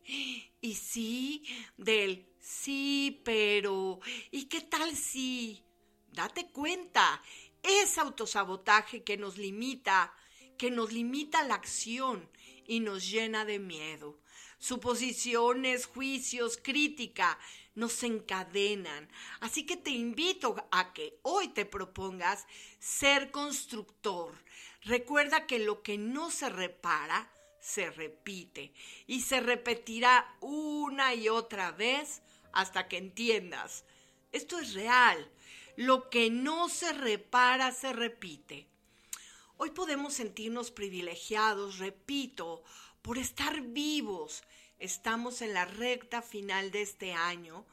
y 0.60 0.74
sí, 0.74 1.44
del 1.76 2.28
sí, 2.40 3.22
pero 3.24 4.00
¿y 4.32 4.46
qué 4.46 4.62
tal 4.62 4.96
si? 4.96 5.62
Date 6.08 6.50
cuenta, 6.50 7.22
es 7.62 7.98
autosabotaje 7.98 9.04
que 9.04 9.16
nos 9.16 9.36
limita, 9.38 10.12
que 10.56 10.70
nos 10.70 10.92
limita 10.92 11.42
la 11.42 11.54
acción 11.54 12.28
y 12.66 12.80
nos 12.80 13.08
llena 13.08 13.44
de 13.44 13.58
miedo. 13.58 14.18
Suposiciones, 14.58 15.86
juicios, 15.86 16.58
crítica 16.62 17.38
nos 17.74 18.02
encadenan. 18.02 19.08
Así 19.40 19.66
que 19.66 19.76
te 19.76 19.90
invito 19.90 20.56
a 20.70 20.92
que 20.92 21.18
hoy 21.22 21.48
te 21.48 21.64
propongas 21.64 22.46
ser 22.78 23.30
constructor. 23.30 24.34
Recuerda 24.82 25.46
que 25.46 25.58
lo 25.58 25.82
que 25.82 25.98
no 25.98 26.30
se 26.30 26.48
repara, 26.48 27.30
se 27.60 27.90
repite 27.90 28.72
y 29.06 29.22
se 29.22 29.40
repetirá 29.40 30.36
una 30.40 31.14
y 31.14 31.28
otra 31.28 31.72
vez 31.72 32.22
hasta 32.52 32.88
que 32.88 32.96
entiendas. 32.96 33.84
Esto 34.32 34.58
es 34.58 34.74
real. 34.74 35.30
Lo 35.76 36.08
que 36.08 36.30
no 36.30 36.68
se 36.68 36.92
repara, 36.92 37.72
se 37.72 37.92
repite. 37.92 38.68
Hoy 39.58 39.70
podemos 39.70 40.12
sentirnos 40.12 40.70
privilegiados, 40.70 41.78
repito, 41.78 42.62
por 43.00 43.16
estar 43.16 43.62
vivos. 43.62 44.42
Estamos 44.78 45.40
en 45.40 45.54
la 45.54 45.64
recta 45.64 46.20
final 46.20 46.70
de 46.70 46.82
este 46.82 47.14
año 47.14 47.64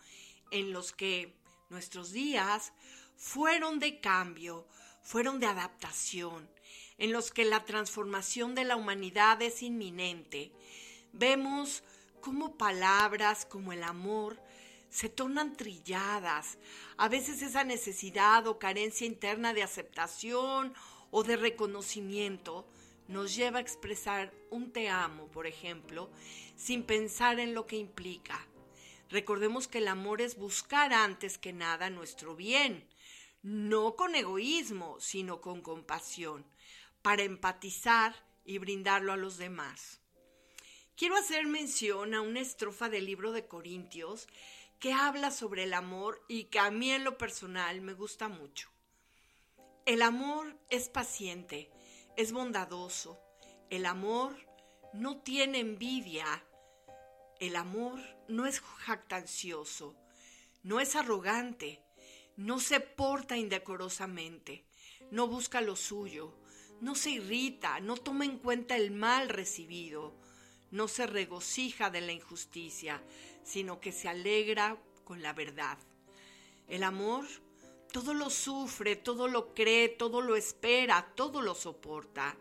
en 0.51 0.71
los 0.71 0.93
que 0.93 1.35
nuestros 1.69 2.13
días 2.13 2.71
fueron 3.17 3.79
de 3.79 3.99
cambio, 3.99 4.65
fueron 5.01 5.41
de 5.41 5.47
adaptación, 5.47 6.49
en 6.97 7.11
los 7.11 7.31
que 7.31 7.43
la 7.43 7.65
transformación 7.65 8.55
de 8.55 8.63
la 8.63 8.77
humanidad 8.77 9.41
es 9.41 9.61
inminente. 9.61 10.53
Vemos 11.11 11.83
cómo 12.21 12.57
palabras 12.57 13.45
como 13.45 13.73
el 13.73 13.83
amor 13.83 14.39
se 14.89 15.09
tornan 15.09 15.57
trilladas. 15.57 16.57
A 16.95 17.09
veces 17.09 17.41
esa 17.41 17.65
necesidad 17.65 18.47
o 18.47 18.57
carencia 18.57 19.05
interna 19.05 19.53
de 19.53 19.63
aceptación 19.63 20.73
o 21.15 21.23
de 21.23 21.37
reconocimiento 21.37 22.65
nos 23.07 23.35
lleva 23.35 23.59
a 23.59 23.61
expresar 23.61 24.33
un 24.49 24.71
te 24.71 24.89
amo, 24.89 25.27
por 25.27 25.45
ejemplo, 25.45 26.09
sin 26.55 26.81
pensar 26.81 27.39
en 27.39 27.53
lo 27.53 27.67
que 27.67 27.75
implica. 27.75 28.47
Recordemos 29.09 29.67
que 29.67 29.77
el 29.77 29.89
amor 29.89 30.21
es 30.21 30.35
buscar 30.35 30.91
antes 30.91 31.37
que 31.37 31.53
nada 31.53 31.91
nuestro 31.91 32.35
bien, 32.35 32.89
no 33.43 33.95
con 33.95 34.15
egoísmo, 34.15 34.99
sino 34.99 35.39
con 35.39 35.61
compasión, 35.61 36.47
para 37.03 37.21
empatizar 37.21 38.15
y 38.43 38.57
brindarlo 38.57 39.13
a 39.13 39.17
los 39.17 39.37
demás. 39.37 40.01
Quiero 40.97 41.15
hacer 41.15 41.45
mención 41.45 42.15
a 42.15 42.21
una 42.21 42.39
estrofa 42.39 42.89
del 42.89 43.05
libro 43.05 43.33
de 43.33 43.47
Corintios 43.47 44.27
que 44.79 44.93
habla 44.93 45.29
sobre 45.29 45.65
el 45.65 45.75
amor 45.75 46.25
y 46.27 46.45
que 46.45 46.57
a 46.57 46.71
mí 46.71 46.89
en 46.89 47.03
lo 47.03 47.19
personal 47.19 47.81
me 47.81 47.93
gusta 47.93 48.29
mucho. 48.29 48.72
El 49.85 50.01
amor 50.01 50.57
es 50.69 50.87
paciente, 50.87 51.69
es 52.15 52.31
bondadoso. 52.31 53.19
El 53.69 53.85
amor 53.85 54.33
no 54.93 55.17
tiene 55.17 55.59
envidia. 55.59 56.25
El 57.41 57.57
amor 57.57 57.99
no 58.29 58.45
es 58.45 58.61
jactancioso, 58.61 59.97
no 60.63 60.79
es 60.79 60.95
arrogante, 60.95 61.83
no 62.37 62.61
se 62.61 62.79
porta 62.79 63.35
indecorosamente, 63.35 64.65
no 65.11 65.27
busca 65.27 65.59
lo 65.59 65.75
suyo, 65.75 66.39
no 66.79 66.95
se 66.95 67.09
irrita, 67.09 67.81
no 67.81 67.97
toma 67.97 68.23
en 68.23 68.37
cuenta 68.37 68.77
el 68.77 68.91
mal 68.91 69.27
recibido, 69.27 70.15
no 70.71 70.87
se 70.87 71.07
regocija 71.07 71.89
de 71.89 71.99
la 71.99 72.13
injusticia, 72.13 73.03
sino 73.43 73.81
que 73.81 73.91
se 73.91 74.07
alegra 74.07 74.77
con 75.03 75.21
la 75.21 75.33
verdad. 75.33 75.77
El 76.69 76.83
amor 76.83 77.27
todo 77.93 78.15
lo 78.15 78.31
sufre, 78.31 78.95
todo 78.95 79.27
lo 79.27 79.53
cree, 79.53 79.87
todo 79.87 80.21
lo 80.21 80.35
espera, 80.35 81.13
todo 81.13 81.43
lo 81.43 81.53
soporta. 81.53 82.35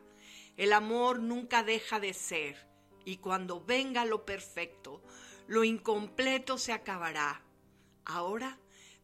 El 0.56 0.72
amor 0.72 1.20
nunca 1.20 1.62
deja 1.62 2.00
de 2.00 2.14
ser 2.14 2.56
y 3.04 3.18
cuando 3.18 3.62
venga 3.62 4.06
lo 4.06 4.24
perfecto, 4.24 5.02
lo 5.46 5.62
incompleto 5.62 6.56
se 6.56 6.72
acabará. 6.72 7.42
Ahora 8.06 8.58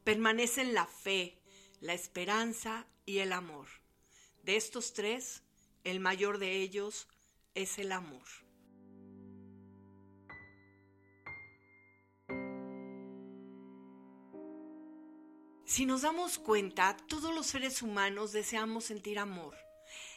permanecen 0.05 0.73
la 0.73 0.87
fe, 0.87 1.39
la 1.81 1.93
esperanza 1.93 2.87
y 3.05 3.19
el 3.19 3.35
amor. 3.35 3.67
De 4.43 4.57
estos 4.57 4.95
tres, 4.95 5.43
el 5.85 6.01
mayor 6.01 6.39
de 6.39 6.63
ellos 6.63 7.09
es 7.55 7.79
el 7.79 7.93
amor. 7.93 8.48
Si 15.69 15.85
nos 15.85 16.01
damos 16.01 16.39
cuenta, 16.39 16.97
todos 17.09 17.35
los 17.35 17.47
seres 17.47 17.83
humanos 17.83 18.33
deseamos 18.33 18.85
sentir 18.85 19.19
amor, 19.19 19.55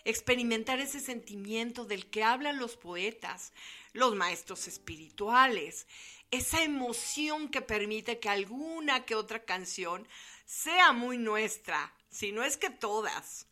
experimentar 0.06 0.80
ese 0.80 1.02
sentimiento 1.02 1.84
del 1.84 2.10
que 2.10 2.24
hablan 2.24 2.58
los 2.58 2.78
poetas, 2.78 3.52
los 3.92 4.16
maestros 4.16 4.70
espirituales, 4.70 5.88
esa 6.32 6.64
emoción 6.64 7.50
que 7.50 7.62
permite 7.62 8.18
que 8.18 8.30
alguna 8.30 9.04
que 9.04 9.14
otra 9.14 9.44
canción 9.44 10.08
sea 10.46 10.94
muy 10.94 11.18
nuestra, 11.18 11.94
si 12.10 12.32
no 12.32 12.44
es 12.44 12.56
que 12.56 12.70
todas. 12.70 13.48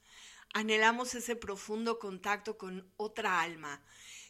Anhelamos 0.54 1.16
ese 1.16 1.36
profundo 1.36 2.00
contacto 2.00 2.58
con 2.58 2.90
otra 2.96 3.42
alma, 3.42 3.84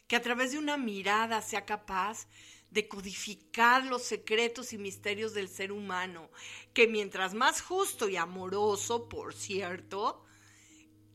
que 0.08 0.16
a 0.16 0.22
través 0.22 0.50
de 0.50 0.58
una 0.58 0.76
mirada 0.76 1.40
sea 1.40 1.66
capaz 1.66 2.26
de 2.26 2.59
codificar 2.88 3.84
los 3.84 4.02
secretos 4.02 4.72
y 4.72 4.78
misterios 4.78 5.34
del 5.34 5.48
ser 5.48 5.72
humano, 5.72 6.30
que 6.72 6.86
mientras 6.86 7.34
más 7.34 7.60
justo 7.60 8.08
y 8.08 8.16
amoroso, 8.16 9.08
por 9.08 9.34
cierto, 9.34 10.24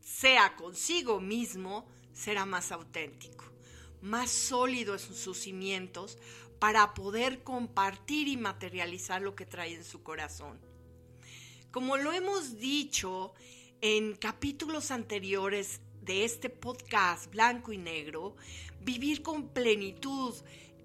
sea 0.02 0.56
consigo 0.56 1.20
mismo, 1.20 1.88
será 2.14 2.46
más 2.46 2.72
auténtico, 2.72 3.46
más 4.02 4.30
sólido 4.30 4.94
en 4.94 5.00
sus 5.00 5.38
cimientos 5.38 6.18
para 6.60 6.94
poder 6.94 7.44
compartir 7.44 8.28
y 8.28 8.38
materializar 8.38 9.22
lo 9.22 9.36
que 9.36 9.46
trae 9.46 9.76
en 9.76 9.84
su 9.84 10.04
corazón. 10.04 10.60
Como 11.72 11.98
lo 11.98 12.14
hemos 12.14 12.58
dicho 12.60 13.34
en 13.82 14.16
capítulos 14.16 14.92
anteriores 14.92 15.82
de 16.02 16.24
este 16.24 16.50
podcast 16.50 17.30
blanco 17.32 17.74
y 17.74 17.78
negro, 17.78 18.36
vivir 18.82 19.22
con 19.22 19.50
plenitud, 19.50 20.34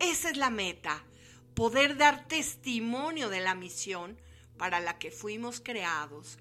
esa 0.00 0.30
es 0.30 0.36
la 0.36 0.50
meta, 0.50 1.04
poder 1.54 1.96
dar 1.96 2.26
testimonio 2.26 3.28
de 3.28 3.40
la 3.40 3.54
misión 3.54 4.18
para 4.56 4.80
la 4.80 4.98
que 4.98 5.10
fuimos 5.10 5.60
creados. 5.60 6.38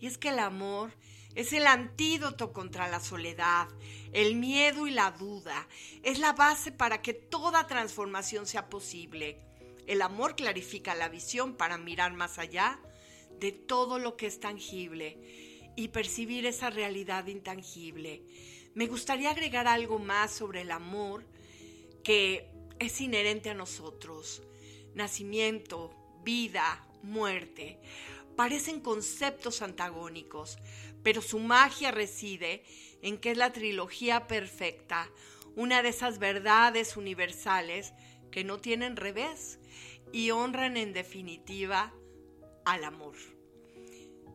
Y 0.00 0.06
es 0.06 0.18
que 0.18 0.28
el 0.28 0.38
amor 0.38 0.92
es 1.34 1.52
el 1.52 1.66
antídoto 1.66 2.52
contra 2.52 2.88
la 2.88 3.00
soledad, 3.00 3.68
el 4.12 4.36
miedo 4.36 4.86
y 4.86 4.90
la 4.90 5.10
duda. 5.12 5.68
Es 6.02 6.18
la 6.18 6.32
base 6.32 6.72
para 6.72 7.02
que 7.02 7.14
toda 7.14 7.66
transformación 7.66 8.46
sea 8.46 8.68
posible. 8.68 9.38
El 9.86 10.02
amor 10.02 10.34
clarifica 10.34 10.94
la 10.94 11.08
visión 11.08 11.54
para 11.54 11.78
mirar 11.78 12.12
más 12.14 12.38
allá 12.38 12.80
de 13.38 13.52
todo 13.52 13.98
lo 13.98 14.16
que 14.16 14.26
es 14.26 14.40
tangible 14.40 15.18
y 15.76 15.88
percibir 15.88 16.46
esa 16.46 16.70
realidad 16.70 17.26
intangible. 17.26 18.22
Me 18.74 18.86
gustaría 18.86 19.30
agregar 19.30 19.68
algo 19.68 19.98
más 19.98 20.32
sobre 20.32 20.62
el 20.62 20.70
amor 20.70 21.24
que 22.02 22.55
es 22.78 23.00
inherente 23.00 23.50
a 23.50 23.54
nosotros. 23.54 24.42
Nacimiento, 24.94 25.94
vida, 26.24 26.86
muerte. 27.02 27.78
Parecen 28.36 28.80
conceptos 28.80 29.62
antagónicos, 29.62 30.58
pero 31.02 31.22
su 31.22 31.38
magia 31.38 31.90
reside 31.90 32.64
en 33.02 33.18
que 33.18 33.30
es 33.30 33.36
la 33.36 33.52
trilogía 33.52 34.26
perfecta, 34.26 35.08
una 35.54 35.82
de 35.82 35.88
esas 35.88 36.18
verdades 36.18 36.96
universales 36.96 37.92
que 38.30 38.44
no 38.44 38.58
tienen 38.58 38.96
revés 38.96 39.58
y 40.12 40.30
honran 40.30 40.76
en 40.76 40.92
definitiva 40.92 41.94
al 42.64 42.84
amor. 42.84 43.16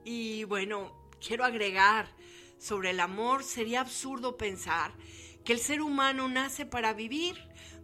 Y 0.03 0.45
bueno, 0.45 1.09
quiero 1.25 1.43
agregar, 1.43 2.07
sobre 2.57 2.91
el 2.91 2.99
amor 2.99 3.43
sería 3.43 3.81
absurdo 3.81 4.37
pensar 4.37 4.93
que 5.43 5.53
el 5.53 5.59
ser 5.59 5.81
humano 5.81 6.27
nace 6.27 6.65
para 6.65 6.93
vivir, 6.93 7.35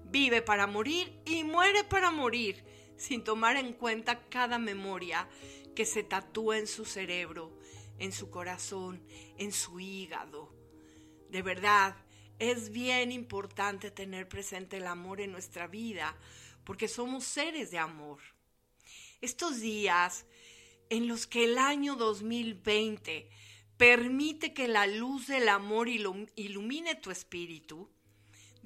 vive 0.10 0.42
para 0.42 0.68
morir 0.68 1.20
y 1.26 1.44
muere 1.44 1.84
para 1.84 2.12
morir, 2.12 2.64
sin 2.98 3.24
tomar 3.24 3.58
en 3.58 3.74
cuenta 3.74 4.28
cada 4.30 4.58
memoria 4.58 5.28
que 5.76 5.86
se 5.86 6.04
tatúa 6.04 6.58
en 6.58 6.68
su 6.68 6.86
cerebro, 6.86 7.58
en 8.00 8.12
su 8.12 8.30
corazón, 8.30 9.04
en 9.38 9.52
su 9.52 9.80
hígado. 9.80 10.54
De 11.30 11.42
verdad, 11.42 11.96
es 12.40 12.72
bien 12.72 13.12
importante 13.12 13.92
tener 13.92 14.28
presente 14.28 14.78
el 14.78 14.88
amor 14.88 15.22
en 15.22 15.32
nuestra 15.32 15.68
vida, 15.68 16.16
porque 16.64 16.88
somos 16.88 17.24
seres 17.24 17.72
de 17.72 17.80
amor. 17.80 18.20
Estos 19.22 19.60
días 19.60 20.26
en 20.90 21.08
los 21.08 21.28
que 21.28 21.46
el 21.46 21.58
año 21.58 21.96
2020 21.96 23.30
permite 23.78 24.54
que 24.54 24.68
la 24.68 24.88
luz 24.88 25.28
del 25.28 25.50
amor 25.50 25.88
ilumine 25.88 26.96
tu 26.96 27.12
espíritu, 27.12 27.90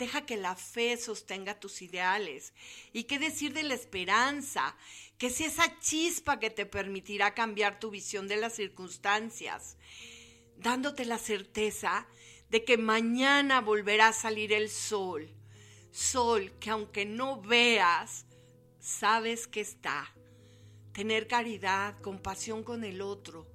deja 0.01 0.25
que 0.25 0.35
la 0.35 0.55
fe 0.55 0.97
sostenga 0.97 1.59
tus 1.59 1.83
ideales. 1.83 2.53
¿Y 2.91 3.03
qué 3.03 3.19
decir 3.19 3.53
de 3.53 3.61
la 3.61 3.75
esperanza? 3.75 4.75
Que 5.19 5.27
es 5.27 5.39
esa 5.41 5.79
chispa 5.79 6.39
que 6.39 6.49
te 6.49 6.65
permitirá 6.65 7.35
cambiar 7.35 7.79
tu 7.79 7.91
visión 7.91 8.27
de 8.27 8.37
las 8.37 8.55
circunstancias, 8.55 9.77
dándote 10.57 11.05
la 11.05 11.19
certeza 11.19 12.07
de 12.49 12.65
que 12.65 12.79
mañana 12.79 13.61
volverá 13.61 14.07
a 14.07 14.13
salir 14.13 14.53
el 14.53 14.71
sol. 14.71 15.29
Sol 15.91 16.51
que 16.59 16.71
aunque 16.71 17.05
no 17.05 17.39
veas, 17.39 18.25
sabes 18.79 19.47
que 19.47 19.61
está 19.61 20.15
tener 20.93 21.27
caridad, 21.27 22.01
compasión 22.01 22.63
con 22.63 22.83
el 22.83 23.01
otro, 23.01 23.47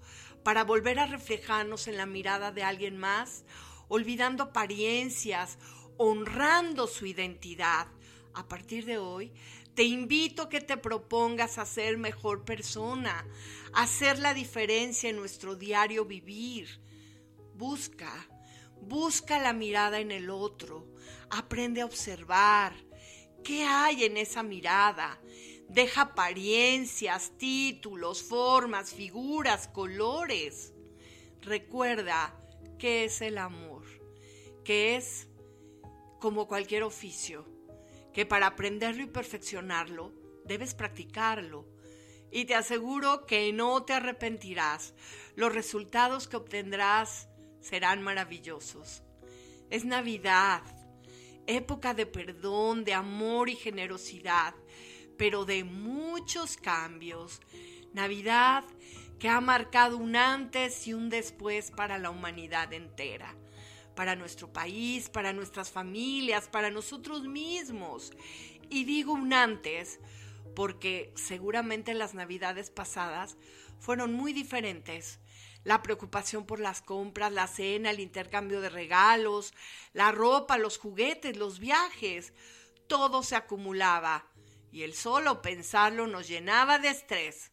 para 0.45 0.63
volver 0.63 1.01
a 1.01 1.07
reflejarnos 1.07 1.89
en 1.89 1.97
la 1.97 2.07
mirada 2.07 2.53
de 2.53 2.63
alguien 2.63 2.97
más, 2.97 3.45
olvidando 3.89 4.45
apariencias, 4.45 5.59
honrando 5.97 6.87
su 6.87 7.07
identidad. 7.07 7.89
A 8.35 8.47
partir 8.47 8.85
de 8.85 8.99
hoy, 8.99 9.33
te 9.75 9.85
invito 9.85 10.43
a 10.43 10.49
que 10.49 10.61
te 10.61 10.77
propongas 10.77 11.59
a 11.59 11.67
ser 11.67 11.99
mejor 11.99 12.45
persona, 12.45 13.27
a 13.73 13.83
hacer 13.83 14.19
la 14.19 14.33
diferencia 14.33 15.11
en 15.11 15.17
nuestro 15.17 15.55
diario 15.55 16.05
vivir. 16.07 16.81
Busca, 17.55 18.27
busca 18.81 19.39
la 19.39 19.53
mirada 19.53 20.01
en 20.01 20.13
el 20.13 20.31
otro, 20.31 20.87
aprende 21.31 21.83
a 21.83 21.87
observar. 21.87 22.75
¿Qué 23.45 23.65
hay 23.65 24.05
en 24.05 24.17
esa 24.17 24.43
mirada? 24.43 25.21
Deja 25.69 26.03
apariencias, 26.03 27.33
títulos, 27.37 28.23
formas, 28.23 28.95
figuras, 28.95 29.69
colores. 29.69 30.73
Recuerda 31.43 32.35
que 32.79 33.05
es 33.05 33.21
el 33.21 33.39
amor, 33.39 33.85
que 34.65 34.97
es 34.97 35.29
como 36.21 36.49
cualquier 36.49 36.83
oficio, 36.83 37.47
que 38.13 38.27
para 38.27 38.49
aprenderlo 38.49 39.03
y 39.03 39.07
perfeccionarlo 39.07 40.13
debes 40.45 40.75
practicarlo. 40.75 41.67
Y 42.31 42.45
te 42.45 42.55
aseguro 42.55 43.25
que 43.27 43.53
no 43.53 43.85
te 43.85 43.93
arrepentirás. 43.93 44.95
Los 45.37 45.55
resultados 45.55 46.29
que 46.29 46.37
obtendrás 46.37 47.29
serán 47.61 48.03
maravillosos. 48.03 49.03
Es 49.71 49.85
Navidad, 49.85 50.63
época 51.47 51.95
de 51.95 52.07
perdón, 52.07 52.85
de 52.85 52.95
amor 52.95 53.49
y 53.49 53.57
generosidad 53.57 54.55
pero 55.17 55.45
de 55.45 55.65
muchos 55.65 56.57
cambios. 56.57 57.41
Navidad 57.93 58.65
que 59.19 59.29
ha 59.29 59.41
marcado 59.41 59.97
un 59.97 60.17
antes 60.17 60.87
y 60.87 60.95
un 60.95 61.09
después 61.09 61.71
para 61.71 61.99
la 61.99 62.11
humanidad 62.11 62.73
entera, 62.73 63.35
para 63.97 64.15
nuestro 64.15 64.53
país, 64.53 65.09
para 65.09 65.33
nuestras 65.33 65.73
familias, 65.73 66.47
para 66.47 66.71
nosotros 66.71 67.25
mismos. 67.25 68.13
Y 68.71 68.85
digo 68.85 69.13
un 69.13 69.33
antes 69.33 69.99
porque 70.55 71.13
seguramente 71.17 71.93
las 71.95 72.15
navidades 72.15 72.71
pasadas 72.71 73.37
fueron 73.81 74.13
muy 74.13 74.33
diferentes. 74.33 75.19
La 75.65 75.83
preocupación 75.83 76.47
por 76.47 76.61
las 76.61 76.81
compras, 76.81 77.33
la 77.33 77.49
cena, 77.49 77.91
el 77.91 77.99
intercambio 77.99 78.61
de 78.61 78.69
regalos, 78.69 79.53
la 79.93 80.13
ropa, 80.13 80.59
los 80.59 80.79
juguetes, 80.79 81.37
los 81.37 81.59
viajes, 81.59 82.33
todo 82.87 83.25
se 83.25 83.35
acumulaba 83.35 84.29
y 84.71 84.83
el 84.83 84.95
solo 84.95 85.43
pensarlo 85.43 86.07
nos 86.07 86.29
llenaba 86.29 86.79
de 86.79 86.89
estrés. 86.89 87.51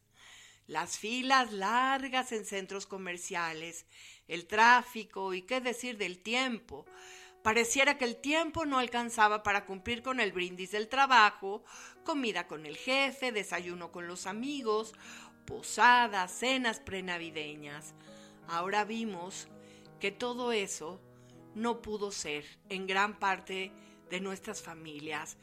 Las 0.67 0.97
filas 0.97 1.51
largas 1.51 2.31
en 2.31 2.45
centros 2.45 2.87
comerciales, 2.87 3.85
el 4.27 4.47
tráfico 4.47 5.33
y 5.33 5.41
qué 5.41 5.59
decir 5.59 5.97
del 5.97 6.19
tiempo. 6.19 6.85
Pareciera 7.41 7.97
que 7.97 8.05
el 8.05 8.15
tiempo 8.15 8.65
no 8.65 8.79
alcanzaba 8.79 9.43
para 9.43 9.65
cumplir 9.65 10.01
con 10.01 10.21
el 10.21 10.31
brindis 10.31 10.71
del 10.71 10.87
trabajo, 10.87 11.65
comida 12.05 12.47
con 12.47 12.65
el 12.65 12.77
jefe, 12.77 13.33
desayuno 13.33 13.91
con 13.91 14.07
los 14.07 14.25
amigos, 14.25 14.93
posadas, 15.45 16.31
cenas 16.31 16.79
prenavideñas. 16.79 17.93
Ahora 18.47 18.85
vimos 18.85 19.49
que 19.99 20.11
todo 20.11 20.53
eso 20.53 21.01
no 21.55 21.81
pudo 21.81 22.11
ser 22.11 22.45
en 22.69 22.87
gran 22.87 23.19
parte 23.19 23.71
de 24.09 24.21
nuestras 24.21 24.61
familias. 24.61 25.37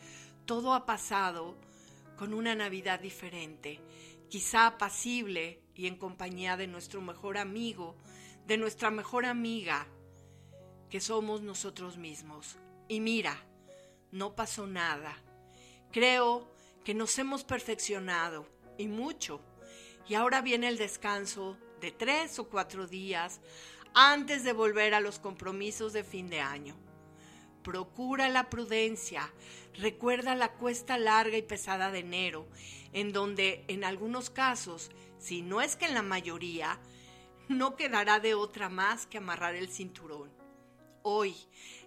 Todo 0.46 0.72
ha 0.72 0.87
pasado 0.87 1.56
con 2.16 2.35
una 2.35 2.54
Navidad 2.54 3.00
diferente, 3.00 3.80
quizá 4.30 4.66
apacible 4.66 5.60
y 5.74 5.86
en 5.86 5.96
compañía 5.96 6.56
de 6.56 6.66
nuestro 6.66 7.02
mejor 7.02 7.36
amigo, 7.36 7.96
de 8.46 8.56
nuestra 8.56 8.90
mejor 8.90 9.26
amiga, 9.26 9.86
que 10.88 11.00
somos 11.00 11.42
nosotros 11.42 11.98
mismos. 11.98 12.56
Y 12.88 13.00
mira, 13.00 13.36
no 14.10 14.34
pasó 14.34 14.66
nada. 14.66 15.16
Creo 15.92 16.50
que 16.84 16.94
nos 16.94 17.18
hemos 17.18 17.44
perfeccionado 17.44 18.46
y 18.78 18.88
mucho. 18.88 19.40
Y 20.08 20.14
ahora 20.14 20.40
viene 20.40 20.68
el 20.68 20.78
descanso 20.78 21.58
de 21.80 21.92
tres 21.92 22.38
o 22.38 22.48
cuatro 22.48 22.86
días 22.86 23.40
antes 23.94 24.44
de 24.44 24.52
volver 24.52 24.94
a 24.94 25.00
los 25.00 25.18
compromisos 25.18 25.92
de 25.92 26.04
fin 26.04 26.28
de 26.28 26.40
año. 26.40 26.89
Procura 27.70 28.28
la 28.28 28.50
prudencia. 28.50 29.33
Recuerda 29.78 30.35
la 30.35 30.54
cuesta 30.54 30.98
larga 30.98 31.37
y 31.37 31.42
pesada 31.42 31.92
de 31.92 32.00
enero, 32.00 32.48
en 32.92 33.12
donde 33.12 33.64
en 33.68 33.85
algunos 33.85 34.28
casos, 34.28 34.90
si 35.20 35.42
no 35.42 35.61
es 35.61 35.76
que 35.76 35.85
en 35.85 35.94
la 35.94 36.02
mayoría, 36.02 36.80
no 37.48 37.76
quedará 37.76 38.18
de 38.18 38.35
otra 38.35 38.68
más 38.68 39.06
que 39.06 39.18
amarrar 39.18 39.54
el 39.54 39.68
cinturón. 39.68 40.33
Hoy, 41.02 41.37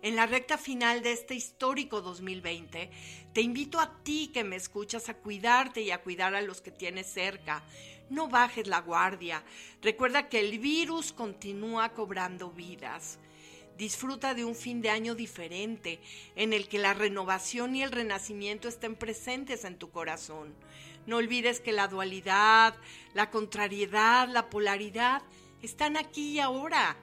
en 0.02 0.15
la 0.15 0.26
recta 0.26 0.58
final 0.58 1.04
de 1.04 1.12
este 1.12 1.36
histórico 1.36 2.00
2020, 2.00 2.89
te 3.34 3.41
invito 3.41 3.82
a 3.82 4.02
ti 4.04 4.32
que 4.34 4.46
me 4.46 4.56
escuchas 4.56 5.10
a 5.10 5.15
cuidarte 5.15 5.82
y 5.82 5.91
a 5.91 6.02
cuidar 6.02 6.34
a 6.34 6.41
los 6.41 6.62
que 6.62 6.72
tienes 6.72 7.08
cerca. 7.08 7.62
No 8.10 8.30
bajes 8.30 8.67
la 8.67 8.80
guardia. 8.80 9.43
Recuerda 9.82 10.30
que 10.30 10.39
el 10.39 10.60
virus 10.60 11.12
continúa 11.12 11.89
cobrando 11.89 12.52
vidas. 12.52 13.19
Disfruta 13.78 14.36
de 14.36 14.46
un 14.46 14.56
fin 14.56 14.82
de 14.82 14.92
año 14.92 15.16
diferente, 15.16 16.00
en 16.36 16.54
el 16.54 16.68
que 16.68 16.78
la 16.78 16.94
renovación 16.94 17.76
y 17.76 17.82
el 17.82 17.92
renacimiento 17.92 18.68
estén 18.68 18.96
presentes 18.96 19.66
en 19.66 19.78
tu 19.78 19.90
corazón. 19.90 20.54
No 21.08 21.18
olvides 21.18 21.60
que 21.60 21.72
la 21.72 21.88
dualidad, 21.88 22.76
la 23.14 23.32
contrariedad, 23.32 24.28
la 24.30 24.50
polaridad 24.50 25.24
están 25.62 25.98
aquí 25.98 26.34
y 26.34 26.40
ahora. 26.40 26.96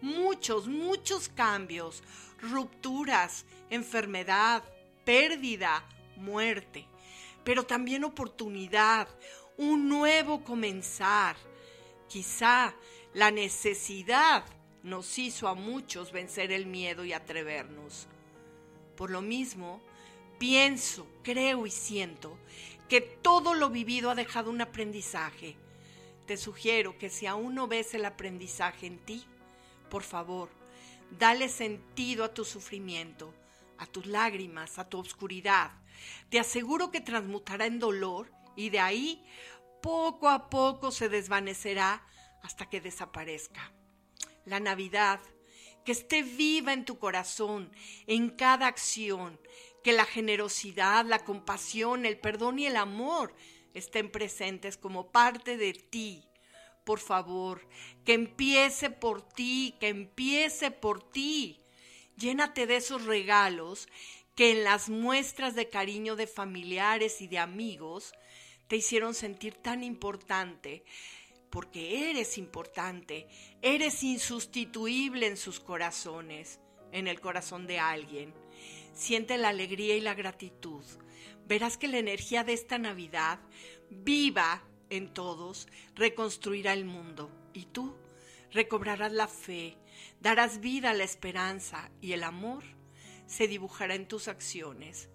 Muchos, 0.00 0.68
muchos 0.68 1.28
cambios, 1.28 2.02
rupturas, 2.40 3.44
enfermedad, 3.70 4.62
pérdida, 5.04 5.84
muerte, 6.16 6.86
pero 7.44 7.64
también 7.64 8.04
oportunidad, 8.04 9.08
un 9.56 9.88
nuevo 9.88 10.44
comenzar. 10.44 11.36
Quizá 12.08 12.74
la 13.14 13.30
necesidad 13.30 14.44
nos 14.82 15.18
hizo 15.18 15.48
a 15.48 15.54
muchos 15.54 16.12
vencer 16.12 16.52
el 16.52 16.66
miedo 16.66 17.04
y 17.04 17.12
atrevernos. 17.12 18.08
Por 18.96 19.10
lo 19.10 19.22
mismo, 19.22 19.80
pienso, 20.38 21.06
creo 21.22 21.66
y 21.66 21.70
siento 21.70 22.38
que 22.88 23.00
todo 23.00 23.54
lo 23.54 23.70
vivido 23.70 24.10
ha 24.10 24.14
dejado 24.14 24.50
un 24.50 24.60
aprendizaje. 24.60 25.56
Te 26.26 26.36
sugiero 26.36 26.98
que 26.98 27.10
si 27.10 27.26
aún 27.26 27.54
no 27.54 27.66
ves 27.66 27.94
el 27.94 28.04
aprendizaje 28.04 28.86
en 28.86 28.98
ti, 28.98 29.24
por 29.88 30.02
favor, 30.02 30.50
dale 31.18 31.48
sentido 31.48 32.24
a 32.24 32.34
tu 32.34 32.44
sufrimiento, 32.44 33.34
a 33.78 33.86
tus 33.86 34.06
lágrimas, 34.06 34.78
a 34.78 34.88
tu 34.88 34.98
oscuridad. 34.98 35.72
Te 36.28 36.38
aseguro 36.38 36.90
que 36.90 37.00
transmutará 37.00 37.66
en 37.66 37.78
dolor 37.78 38.30
y 38.56 38.70
de 38.70 38.80
ahí 38.80 39.24
poco 39.82 40.28
a 40.28 40.50
poco 40.50 40.90
se 40.90 41.08
desvanecerá 41.08 42.06
hasta 42.42 42.68
que 42.68 42.80
desaparezca. 42.80 43.72
La 44.44 44.60
Navidad, 44.60 45.20
que 45.84 45.92
esté 45.92 46.22
viva 46.22 46.72
en 46.72 46.84
tu 46.84 46.98
corazón, 46.98 47.72
en 48.06 48.30
cada 48.30 48.66
acción, 48.66 49.40
que 49.82 49.92
la 49.92 50.04
generosidad, 50.04 51.04
la 51.04 51.24
compasión, 51.24 52.06
el 52.06 52.18
perdón 52.18 52.58
y 52.58 52.66
el 52.66 52.76
amor 52.76 53.34
estén 53.74 54.10
presentes 54.10 54.76
como 54.76 55.10
parte 55.10 55.56
de 55.56 55.72
ti. 55.72 56.24
Por 56.84 56.98
favor, 56.98 57.66
que 58.04 58.14
empiece 58.14 58.90
por 58.90 59.22
ti, 59.22 59.76
que 59.80 59.88
empiece 59.88 60.70
por 60.70 61.10
ti. 61.10 61.60
Llénate 62.16 62.66
de 62.66 62.76
esos 62.76 63.04
regalos 63.04 63.88
que 64.34 64.52
en 64.52 64.64
las 64.64 64.88
muestras 64.88 65.54
de 65.54 65.68
cariño 65.68 66.16
de 66.16 66.26
familiares 66.26 67.20
y 67.20 67.28
de 67.28 67.38
amigos 67.38 68.12
te 68.68 68.76
hicieron 68.76 69.14
sentir 69.14 69.54
tan 69.54 69.82
importante, 69.82 70.84
porque 71.52 72.10
eres 72.10 72.38
importante, 72.38 73.28
eres 73.60 74.02
insustituible 74.02 75.26
en 75.26 75.36
sus 75.36 75.60
corazones, 75.60 76.60
en 76.92 77.08
el 77.08 77.20
corazón 77.20 77.66
de 77.66 77.78
alguien. 77.78 78.32
Siente 78.94 79.36
la 79.36 79.50
alegría 79.50 79.94
y 79.94 80.00
la 80.00 80.14
gratitud. 80.14 80.82
Verás 81.46 81.76
que 81.76 81.88
la 81.88 81.98
energía 81.98 82.42
de 82.42 82.54
esta 82.54 82.78
Navidad, 82.78 83.38
viva 83.90 84.64
en 84.88 85.12
todos, 85.12 85.68
reconstruirá 85.94 86.72
el 86.72 86.86
mundo. 86.86 87.30
Y 87.52 87.66
tú 87.66 87.98
recobrarás 88.50 89.12
la 89.12 89.28
fe, 89.28 89.76
darás 90.20 90.58
vida 90.58 90.90
a 90.90 90.94
la 90.94 91.04
esperanza 91.04 91.90
y 92.00 92.12
el 92.12 92.24
amor 92.24 92.64
se 93.26 93.46
dibujará 93.46 93.94
en 93.94 94.08
tus 94.08 94.26
acciones. 94.26 95.10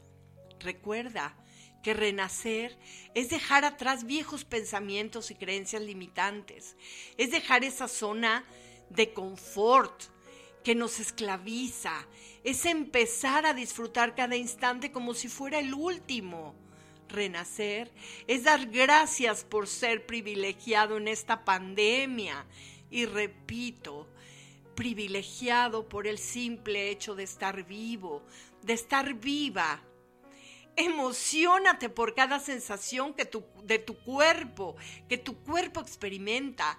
Recuerda 0.60 1.36
que 1.84 1.94
renacer 1.94 2.78
es 3.14 3.30
dejar 3.30 3.66
atrás 3.66 4.06
viejos 4.06 4.46
pensamientos 4.46 5.32
y 5.32 5.36
creencias 5.36 5.82
limitantes, 5.82 6.76
es 7.18 7.32
dejar 7.32 7.64
esa 7.64 7.88
zona 7.88 8.44
de 8.90 9.14
confort 9.14 10.04
que 10.64 10.76
nos 10.76 11.00
esclaviza, 11.00 12.06
es 12.44 12.66
empezar 12.66 13.46
a 13.46 13.54
disfrutar 13.54 14.16
cada 14.16 14.36
instante 14.36 14.92
como 14.92 15.14
si 15.14 15.28
fuera 15.30 15.60
el 15.60 15.74
último. 15.74 16.56
Renacer 17.10 17.90
es 18.28 18.44
dar 18.44 18.66
gracias 18.66 19.46
por 19.46 19.68
ser 19.68 20.06
privilegiado 20.06 20.98
en 20.98 21.08
esta 21.08 21.46
pandemia 21.46 22.46
y 22.92 23.06
repito, 23.06 24.08
privilegiado 24.76 25.88
por 25.88 26.06
el 26.06 26.18
simple 26.18 26.90
hecho 26.90 27.16
de 27.16 27.24
estar 27.24 27.66
vivo, 27.66 28.24
de 28.62 28.74
estar 28.74 29.14
viva. 29.14 29.82
Emocionate 30.78 31.90
por 31.90 32.14
cada 32.14 32.40
sensación 32.40 33.16
que 33.16 33.28
de 33.64 33.80
tu 33.80 33.98
cuerpo, 33.98 34.76
que 35.10 35.18
tu 35.18 35.44
cuerpo 35.44 35.82
experimenta. 35.82 36.78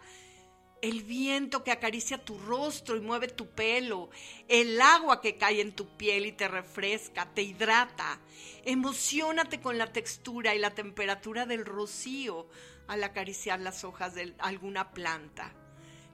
El 0.81 1.03
viento 1.03 1.65
que 1.65 1.73
acaricia 1.73 2.25
tu 2.25 2.39
rostro 2.39 2.97
y 2.97 3.01
mueve 3.01 3.27
tu 3.27 3.51
pelo, 3.51 4.11
el 4.47 4.81
agua 4.81 5.21
que 5.21 5.37
cae 5.37 5.61
en 5.61 5.73
tu 5.73 5.89
piel 5.97 6.27
y 6.27 6.31
te 6.31 6.47
refresca, 6.47 7.27
te 7.35 7.43
hidrata. 7.43 8.21
Emocionate 8.65 9.61
con 9.61 9.77
la 9.77 9.93
textura 9.93 10.55
y 10.55 10.61
la 10.61 10.77
temperatura 10.77 11.47
del 11.47 11.67
rocío 11.67 12.47
al 12.87 13.03
acariciar 13.03 13.59
las 13.59 13.83
hojas 13.83 14.15
de 14.15 14.37
alguna 14.39 14.93
planta 14.93 15.53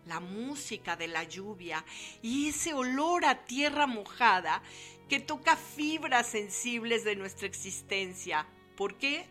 la 0.06 0.20
música 0.20 0.96
de 0.96 1.08
la 1.08 1.24
lluvia 1.24 1.84
y 2.22 2.48
ese 2.48 2.74
olor 2.74 3.24
a 3.24 3.44
tierra 3.44 3.86
mojada 3.86 4.62
que 5.08 5.20
toca 5.20 5.56
fibras 5.56 6.28
sensibles 6.28 7.04
de 7.04 7.16
nuestra 7.16 7.46
existencia. 7.46 8.46
¿Por 8.76 8.96
qué? 8.96 9.26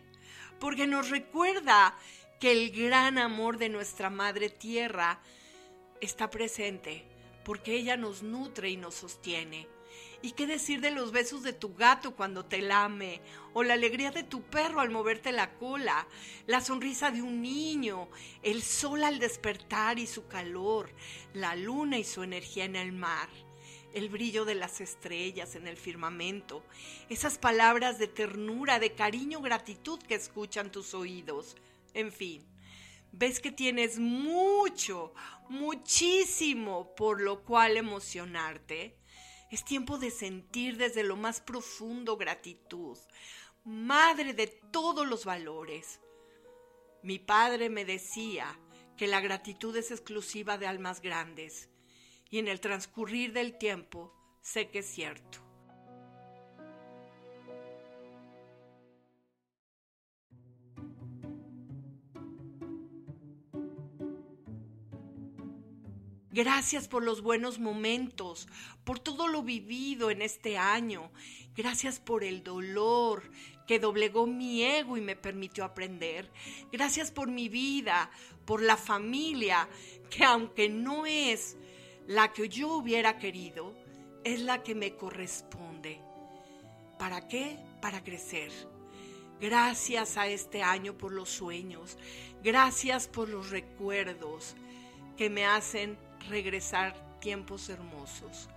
Porque 0.60 0.86
nos 0.86 1.10
recuerda 1.10 1.96
que 2.40 2.52
el 2.52 2.70
gran 2.70 3.18
amor 3.18 3.58
de 3.58 3.68
nuestra 3.68 4.10
Madre 4.10 4.50
Tierra 4.50 5.20
está 6.00 6.30
presente, 6.30 7.04
porque 7.44 7.74
ella 7.74 7.96
nos 7.96 8.22
nutre 8.22 8.70
y 8.70 8.76
nos 8.76 8.94
sostiene. 8.94 9.68
¿Y 10.22 10.32
qué 10.32 10.46
decir 10.46 10.80
de 10.80 10.90
los 10.90 11.12
besos 11.12 11.42
de 11.42 11.52
tu 11.52 11.74
gato 11.74 12.16
cuando 12.16 12.46
te 12.46 12.62
lame? 12.62 13.20
O 13.52 13.62
la 13.62 13.74
alegría 13.74 14.10
de 14.10 14.22
tu 14.22 14.40
perro 14.42 14.80
al 14.80 14.88
moverte 14.88 15.32
la 15.32 15.52
cola, 15.56 16.06
la 16.46 16.62
sonrisa 16.62 17.10
de 17.10 17.20
un 17.20 17.42
niño, 17.42 18.08
el 18.42 18.62
sol 18.62 19.04
al 19.04 19.18
despertar 19.18 19.98
y 19.98 20.06
su 20.06 20.26
calor, 20.26 20.90
la 21.34 21.54
luna 21.56 21.98
y 21.98 22.04
su 22.04 22.22
energía 22.22 22.64
en 22.64 22.76
el 22.76 22.92
mar, 22.92 23.28
el 23.94 24.08
brillo 24.08 24.44
de 24.44 24.56
las 24.56 24.80
estrellas 24.80 25.54
en 25.54 25.68
el 25.68 25.76
firmamento, 25.76 26.64
esas 27.08 27.38
palabras 27.38 27.98
de 27.98 28.08
ternura, 28.08 28.78
de 28.78 28.92
cariño, 28.92 29.40
gratitud 29.40 30.00
que 30.00 30.16
escuchan 30.16 30.70
tus 30.70 30.94
oídos. 30.94 31.56
En 31.94 32.12
fin, 32.12 32.44
ves 33.12 33.38
que 33.40 33.52
tienes 33.52 34.00
mucho, 34.00 35.14
muchísimo 35.48 36.94
por 36.96 37.20
lo 37.20 37.44
cual 37.44 37.76
emocionarte 37.76 38.98
es 39.50 39.64
tiempo 39.64 39.98
de 39.98 40.10
sentir 40.10 40.76
desde 40.76 41.04
lo 41.04 41.14
más 41.14 41.40
profundo 41.40 42.16
gratitud, 42.16 42.98
madre 43.64 44.34
de 44.34 44.48
todos 44.48 45.06
los 45.06 45.24
valores. 45.24 46.00
Mi 47.04 47.20
padre 47.20 47.70
me 47.70 47.84
decía 47.84 48.58
que 48.96 49.06
la 49.06 49.20
gratitud 49.20 49.76
es 49.76 49.92
exclusiva 49.92 50.58
de 50.58 50.66
almas 50.66 51.00
grandes 51.00 51.68
y 52.34 52.38
en 52.40 52.48
el 52.48 52.58
transcurrir 52.58 53.32
del 53.32 53.56
tiempo 53.56 54.12
sé 54.40 54.68
que 54.68 54.80
es 54.80 54.86
cierto. 54.86 55.38
Gracias 66.32 66.88
por 66.88 67.04
los 67.04 67.22
buenos 67.22 67.60
momentos, 67.60 68.48
por 68.82 68.98
todo 68.98 69.28
lo 69.28 69.44
vivido 69.44 70.10
en 70.10 70.20
este 70.20 70.58
año. 70.58 71.12
Gracias 71.54 72.00
por 72.00 72.24
el 72.24 72.42
dolor 72.42 73.30
que 73.68 73.78
doblegó 73.78 74.26
mi 74.26 74.64
ego 74.64 74.96
y 74.96 75.00
me 75.00 75.14
permitió 75.14 75.62
aprender. 75.62 76.32
Gracias 76.72 77.12
por 77.12 77.28
mi 77.28 77.48
vida, 77.48 78.10
por 78.44 78.60
la 78.60 78.76
familia, 78.76 79.68
que 80.10 80.24
aunque 80.24 80.68
no 80.68 81.06
es 81.06 81.56
la 82.06 82.32
que 82.32 82.48
yo 82.48 82.76
hubiera 82.76 83.18
querido, 83.18 83.74
es 84.24 84.40
la 84.40 84.62
que 84.62 84.74
me 84.74 84.96
corresponde. 84.96 86.00
¿Para 86.98 87.26
qué? 87.28 87.58
Para 87.80 88.02
crecer. 88.02 88.50
Gracias 89.40 90.16
a 90.16 90.26
este 90.26 90.62
año 90.62 90.96
por 90.96 91.12
los 91.12 91.28
sueños. 91.28 91.98
Gracias 92.42 93.08
por 93.08 93.28
los 93.28 93.50
recuerdos 93.50 94.54
que 95.16 95.28
me 95.28 95.44
hacen 95.44 95.98
regresar 96.28 96.94
tiempos 97.20 97.68
hermosos. 97.68 98.48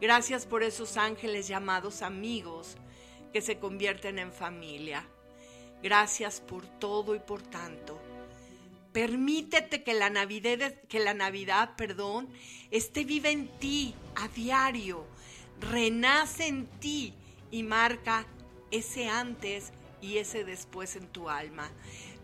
Gracias 0.00 0.46
por 0.46 0.62
esos 0.62 0.96
ángeles 0.96 1.48
llamados 1.48 2.02
amigos 2.02 2.76
que 3.32 3.40
se 3.40 3.58
convierten 3.58 4.18
en 4.18 4.32
familia. 4.32 5.06
Gracias 5.82 6.40
por 6.40 6.66
todo 6.78 7.14
y 7.14 7.18
por 7.18 7.42
tanto. 7.42 8.00
Permítete 8.92 9.82
que 9.82 9.94
la 9.94 10.10
Navidad, 10.10 11.76
perdón, 11.76 12.28
esté 12.70 13.04
viva 13.04 13.30
en 13.30 13.48
ti 13.58 13.94
a 14.16 14.28
diario, 14.28 15.06
renace 15.60 16.46
en 16.46 16.66
ti 16.66 17.14
y 17.50 17.62
marca 17.62 18.26
ese 18.70 19.08
antes 19.08 19.72
y 20.02 20.18
ese 20.18 20.44
después 20.44 20.96
en 20.96 21.06
tu 21.06 21.30
alma. 21.30 21.70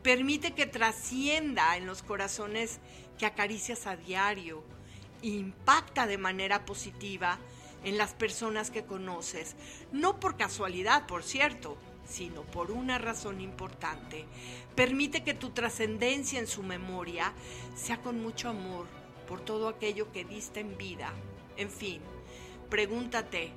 Permite 0.03 0.53
que 0.53 0.67
trascienda 0.67 1.77
en 1.77 1.87
los 1.87 2.03
corazones 2.03 2.81
que 3.19 3.27
acaricias 3.27 3.87
a 3.87 3.97
diario. 3.97 4.63
Impacta 5.23 6.07
de 6.07 6.19
manera 6.19 6.65
positiva 6.65 7.39
en 7.83 7.99
las 7.99 8.13
personas 8.13 8.71
que 8.71 8.85
conoces. 8.85 9.57
No 9.93 10.21
por 10.21 10.37
casualidad, 10.37 11.07
por 11.07 11.23
cierto, 11.23 11.79
sino 12.09 12.43
por 12.43 12.71
una 12.71 12.99
razón 12.99 13.41
importante. 13.41 14.25
Permite 14.75 15.23
que 15.23 15.35
tu 15.35 15.51
trascendencia 15.51 16.39
en 16.39 16.47
su 16.47 16.63
memoria 16.63 17.33
sea 17.77 17.99
con 17.99 18.23
mucho 18.23 18.49
amor 18.49 18.87
por 19.29 19.41
todo 19.41 19.69
aquello 19.69 20.11
que 20.11 20.25
diste 20.25 20.61
en 20.61 20.77
vida. 20.79 21.13
En 21.57 21.71
fin, 21.71 22.01
pregúntate, 22.71 23.51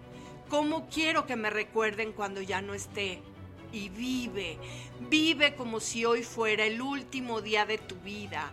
¿cómo 0.49 0.87
quiero 0.89 1.25
que 1.25 1.35
me 1.35 1.49
recuerden 1.49 2.11
cuando 2.11 2.41
ya 2.41 2.61
no 2.61 2.73
esté? 2.73 3.21
Y 3.71 3.87
vive, 3.87 4.57
vive 5.09 5.55
como 5.55 5.79
si 5.79 6.03
hoy 6.03 6.23
fuera 6.23 6.65
el 6.65 6.81
último 6.81 7.41
día 7.41 7.65
de 7.65 7.77
tu 7.77 7.95
vida. 7.95 8.51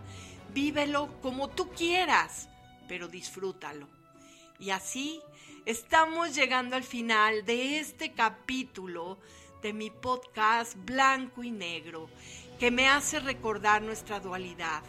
Vívelo 0.55 1.09
como 1.21 1.49
tú 1.49 1.71
quieras, 1.71 2.49
pero 2.87 3.09
disfrútalo. 3.09 3.89
Y 4.61 4.71
así 4.71 5.21
estamos 5.67 6.35
llegando 6.35 6.77
al 6.77 6.85
final 6.85 7.45
de 7.45 7.79
este 7.81 8.13
capítulo 8.13 9.19
de 9.63 9.73
mi 9.73 9.91
podcast 9.91 10.77
Blanco 10.85 11.43
y 11.43 11.51
Negro, 11.51 12.09
que 12.59 12.71
me 12.71 12.89
hace 12.89 13.19
recordar 13.21 13.83
nuestra 13.83 14.21
dualidad, 14.21 14.83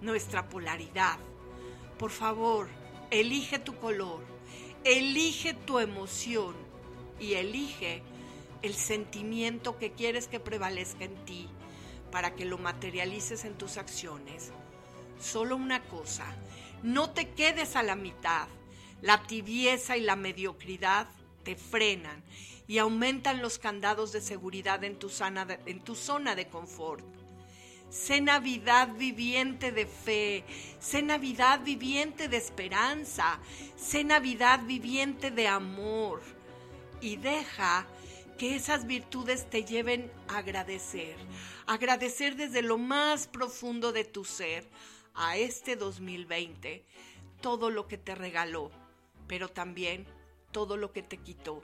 nuestra 0.00 0.48
polaridad. 0.48 1.18
Por 1.98 2.10
favor, 2.10 2.68
elige 3.10 3.58
tu 3.58 3.76
color, 3.76 4.24
elige 4.84 5.54
tu 5.54 5.78
emoción 5.78 6.54
y 7.18 7.34
elige 7.34 8.02
el 8.62 8.74
sentimiento 8.74 9.78
que 9.78 9.92
quieres 9.92 10.28
que 10.28 10.40
prevalezca 10.40 11.04
en 11.04 11.16
ti 11.24 11.48
para 12.10 12.34
que 12.34 12.44
lo 12.44 12.58
materialices 12.58 13.44
en 13.44 13.58
tus 13.58 13.76
acciones. 13.76 14.52
Solo 15.20 15.56
una 15.56 15.82
cosa, 15.82 16.24
no 16.82 17.10
te 17.10 17.30
quedes 17.30 17.76
a 17.76 17.82
la 17.82 17.96
mitad. 17.96 18.46
La 19.02 19.22
tibieza 19.22 19.96
y 19.96 20.00
la 20.00 20.16
mediocridad 20.16 21.08
te 21.42 21.56
frenan 21.56 22.22
y 22.66 22.78
aumentan 22.78 23.42
los 23.42 23.58
candados 23.58 24.12
de 24.12 24.20
seguridad 24.20 24.82
en 24.84 24.98
tu, 24.98 25.08
zona 25.08 25.44
de 26.34 26.48
confort. 26.48 27.04
Sé 27.90 28.20
Navidad 28.20 28.88
viviente 28.96 29.70
de 29.70 29.86
fe, 29.86 30.44
sé 30.80 31.02
Navidad 31.02 31.60
viviente 31.62 32.28
de 32.28 32.38
esperanza, 32.38 33.38
sé 33.76 34.02
Navidad 34.02 34.60
viviente 34.64 35.30
de 35.30 35.46
amor. 35.46 36.22
Y 37.00 37.16
deja 37.16 37.86
que 38.38 38.56
esas 38.56 38.86
virtudes 38.86 39.48
te 39.48 39.64
lleven 39.64 40.10
a 40.26 40.38
agradecer, 40.38 41.16
agradecer 41.66 42.34
desde 42.34 42.62
lo 42.62 42.78
más 42.78 43.28
profundo 43.28 43.92
de 43.92 44.04
tu 44.04 44.24
ser 44.24 44.68
a 45.14 45.36
este 45.36 45.76
2020 45.76 46.84
todo 47.40 47.70
lo 47.70 47.86
que 47.86 47.98
te 47.98 48.14
regaló, 48.14 48.72
pero 49.28 49.48
también 49.48 50.06
todo 50.50 50.76
lo 50.76 50.92
que 50.92 51.02
te 51.02 51.18
quitó 51.18 51.62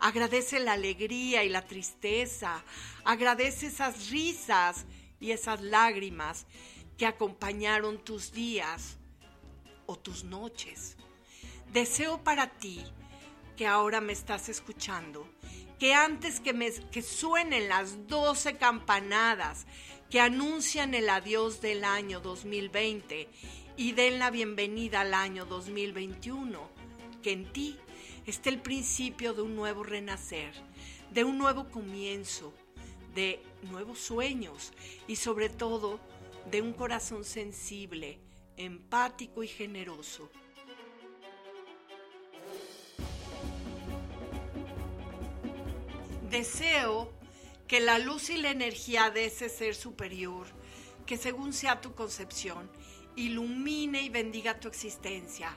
Agradece 0.00 0.60
la 0.60 0.72
alegría 0.72 1.44
y 1.44 1.48
la 1.48 1.66
tristeza. 1.66 2.62
Agradece 3.04 3.66
esas 3.66 4.10
risas 4.10 4.84
y 5.20 5.30
esas 5.30 5.60
lágrimas 5.62 6.46
que 6.96 7.06
acompañaron 7.06 7.98
tus 8.04 8.32
días 8.32 8.96
o 9.86 9.96
tus 9.96 10.24
noches. 10.24 10.96
Deseo 11.72 12.22
para 12.22 12.50
ti 12.58 12.84
que 13.56 13.66
ahora 13.66 14.00
me 14.00 14.12
estás 14.12 14.48
escuchando, 14.48 15.28
que 15.78 15.94
antes 15.94 16.40
que, 16.40 17.02
suenen 17.02 17.68
las 17.68 18.06
doce 18.06 18.56
campanadas 18.56 19.66
que 20.10 20.20
anuncian 20.20 20.94
el 20.94 21.08
adiós 21.08 21.60
del 21.60 21.84
año 21.84 22.20
2020 22.20 23.28
y 23.76 23.92
den 23.92 24.18
la 24.18 24.30
bienvenida 24.30 25.00
al 25.00 25.14
año 25.14 25.46
2021, 25.46 26.70
que 27.22 27.32
en 27.32 27.52
ti 27.52 27.78
está 28.26 28.50
el 28.50 28.60
principio 28.60 29.34
de 29.34 29.42
un 29.42 29.54
nuevo 29.54 29.84
renacer, 29.84 30.52
de 31.12 31.22
un 31.24 31.38
nuevo 31.38 31.70
comienzo, 31.70 32.52
de 33.14 33.40
nuevos 33.62 34.00
sueños 34.00 34.72
y 35.06 35.16
sobre 35.16 35.48
todo 35.48 36.00
de 36.50 36.60
un 36.60 36.72
corazón 36.72 37.24
sensible, 37.24 38.18
empático 38.56 39.42
y 39.44 39.48
generoso. 39.48 40.28
Deseo 46.30 47.12
que 47.68 47.80
la 47.80 47.98
luz 47.98 48.30
y 48.30 48.36
la 48.36 48.50
energía 48.50 49.10
de 49.10 49.26
ese 49.26 49.48
ser 49.48 49.74
superior, 49.74 50.46
que 51.06 51.16
según 51.16 51.52
sea 51.52 51.80
tu 51.80 51.94
concepción, 51.94 52.68
ilumine 53.14 54.02
y 54.02 54.08
bendiga 54.08 54.58
tu 54.58 54.66
existencia. 54.66 55.56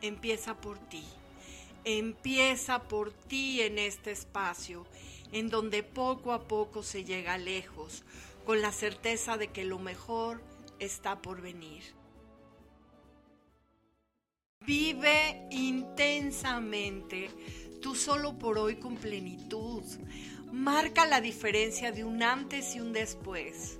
Empieza 0.00 0.58
por 0.60 0.78
ti 0.88 1.04
empieza 1.84 2.82
por 2.82 3.12
ti 3.12 3.60
en 3.62 3.78
este 3.78 4.10
espacio, 4.10 4.86
en 5.32 5.48
donde 5.48 5.82
poco 5.82 6.32
a 6.32 6.46
poco 6.46 6.82
se 6.82 7.04
llega 7.04 7.38
lejos, 7.38 8.04
con 8.46 8.60
la 8.62 8.72
certeza 8.72 9.36
de 9.36 9.48
que 9.48 9.64
lo 9.64 9.78
mejor 9.78 10.42
está 10.78 11.20
por 11.20 11.42
venir. 11.42 11.82
Vive 14.66 15.46
intensamente, 15.50 17.30
tú 17.80 17.94
solo 17.94 18.38
por 18.38 18.58
hoy 18.58 18.76
con 18.76 18.96
plenitud. 18.96 19.82
Marca 20.52 21.06
la 21.06 21.20
diferencia 21.20 21.92
de 21.92 22.04
un 22.04 22.22
antes 22.22 22.74
y 22.74 22.80
un 22.80 22.92
después. 22.92 23.78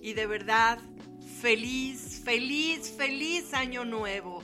Y 0.00 0.14
de 0.14 0.26
verdad, 0.26 0.78
feliz, 1.40 2.22
feliz, 2.24 2.90
feliz 2.96 3.52
año 3.54 3.84
nuevo 3.84 4.42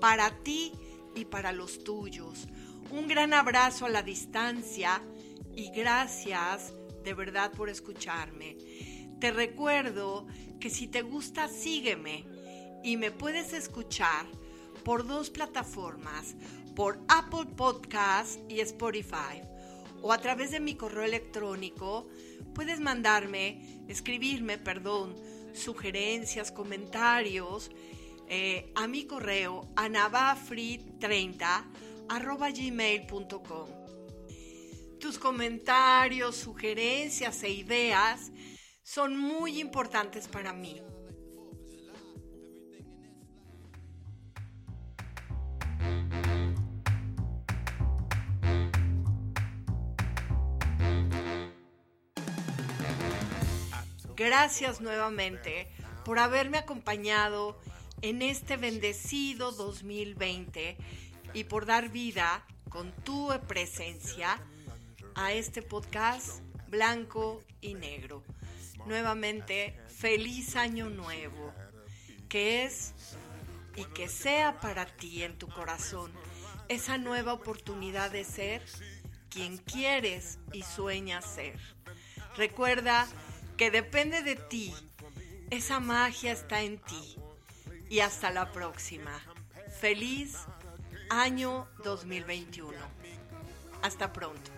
para 0.00 0.30
ti 0.42 0.72
y 1.14 1.24
para 1.24 1.52
los 1.52 1.84
tuyos. 1.84 2.48
Un 2.90 3.06
gran 3.06 3.34
abrazo 3.34 3.86
a 3.86 3.90
la 3.90 4.02
distancia 4.02 5.02
y 5.54 5.70
gracias 5.70 6.72
de 7.04 7.14
verdad 7.14 7.52
por 7.52 7.68
escucharme. 7.68 8.56
Te 9.20 9.30
recuerdo 9.30 10.26
que 10.60 10.70
si 10.70 10.86
te 10.86 11.02
gusta, 11.02 11.48
sígueme 11.48 12.24
y 12.82 12.96
me 12.96 13.10
puedes 13.10 13.52
escuchar 13.52 14.26
por 14.84 15.06
dos 15.06 15.30
plataformas, 15.30 16.36
por 16.74 17.00
Apple 17.08 17.46
Podcast 17.56 18.38
y 18.48 18.60
Spotify, 18.60 19.42
o 20.00 20.12
a 20.12 20.18
través 20.18 20.52
de 20.52 20.60
mi 20.60 20.76
correo 20.76 21.02
electrónico. 21.02 22.08
Puedes 22.54 22.80
mandarme, 22.80 23.82
escribirme, 23.88 24.58
perdón, 24.58 25.14
sugerencias, 25.52 26.52
comentarios 26.52 27.70
eh, 28.28 28.72
a 28.74 28.86
mi 28.86 29.06
correo 29.06 29.68
anabafri30 29.74 31.64
arroba 32.08 32.50
gmail.com. 32.50 33.68
Tus 35.00 35.18
comentarios, 35.18 36.36
sugerencias 36.36 37.42
e 37.42 37.50
ideas 37.50 38.32
son 38.82 39.16
muy 39.16 39.60
importantes 39.60 40.28
para 40.28 40.52
mí. 40.52 40.82
Gracias 54.16 54.80
nuevamente 54.80 55.68
por 56.04 56.18
haberme 56.18 56.58
acompañado 56.58 57.60
en 58.02 58.22
este 58.22 58.56
bendecido 58.56 59.52
2020 59.52 60.76
y 61.34 61.44
por 61.44 61.66
dar 61.66 61.88
vida 61.88 62.46
con 62.68 62.92
tu 62.92 63.30
presencia 63.46 64.40
a 65.14 65.32
este 65.32 65.62
podcast 65.62 66.40
blanco 66.68 67.42
y 67.60 67.74
negro. 67.74 68.22
Nuevamente, 68.86 69.76
feliz 69.88 70.54
año 70.56 70.90
nuevo, 70.90 71.52
que 72.28 72.64
es 72.64 72.94
y 73.74 73.84
que 73.84 74.08
sea 74.08 74.60
para 74.60 74.86
ti 74.86 75.22
en 75.22 75.36
tu 75.36 75.48
corazón 75.48 76.12
esa 76.68 76.98
nueva 76.98 77.32
oportunidad 77.32 78.10
de 78.10 78.24
ser 78.24 78.62
quien 79.28 79.58
quieres 79.58 80.38
y 80.52 80.62
sueñas 80.62 81.24
ser. 81.24 81.58
Recuerda 82.36 83.08
que 83.56 83.70
depende 83.70 84.22
de 84.22 84.36
ti, 84.36 84.72
esa 85.50 85.80
magia 85.80 86.32
está 86.32 86.62
en 86.62 86.78
ti 86.78 87.16
y 87.88 88.00
hasta 88.00 88.30
la 88.30 88.50
próxima. 88.52 89.12
Feliz 89.80 90.38
año 91.10 91.68
2021. 91.84 92.72
Hasta 93.82 94.12
pronto. 94.12 94.50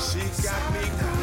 She 0.00 0.18
got 0.42 0.72
me 0.72 1.19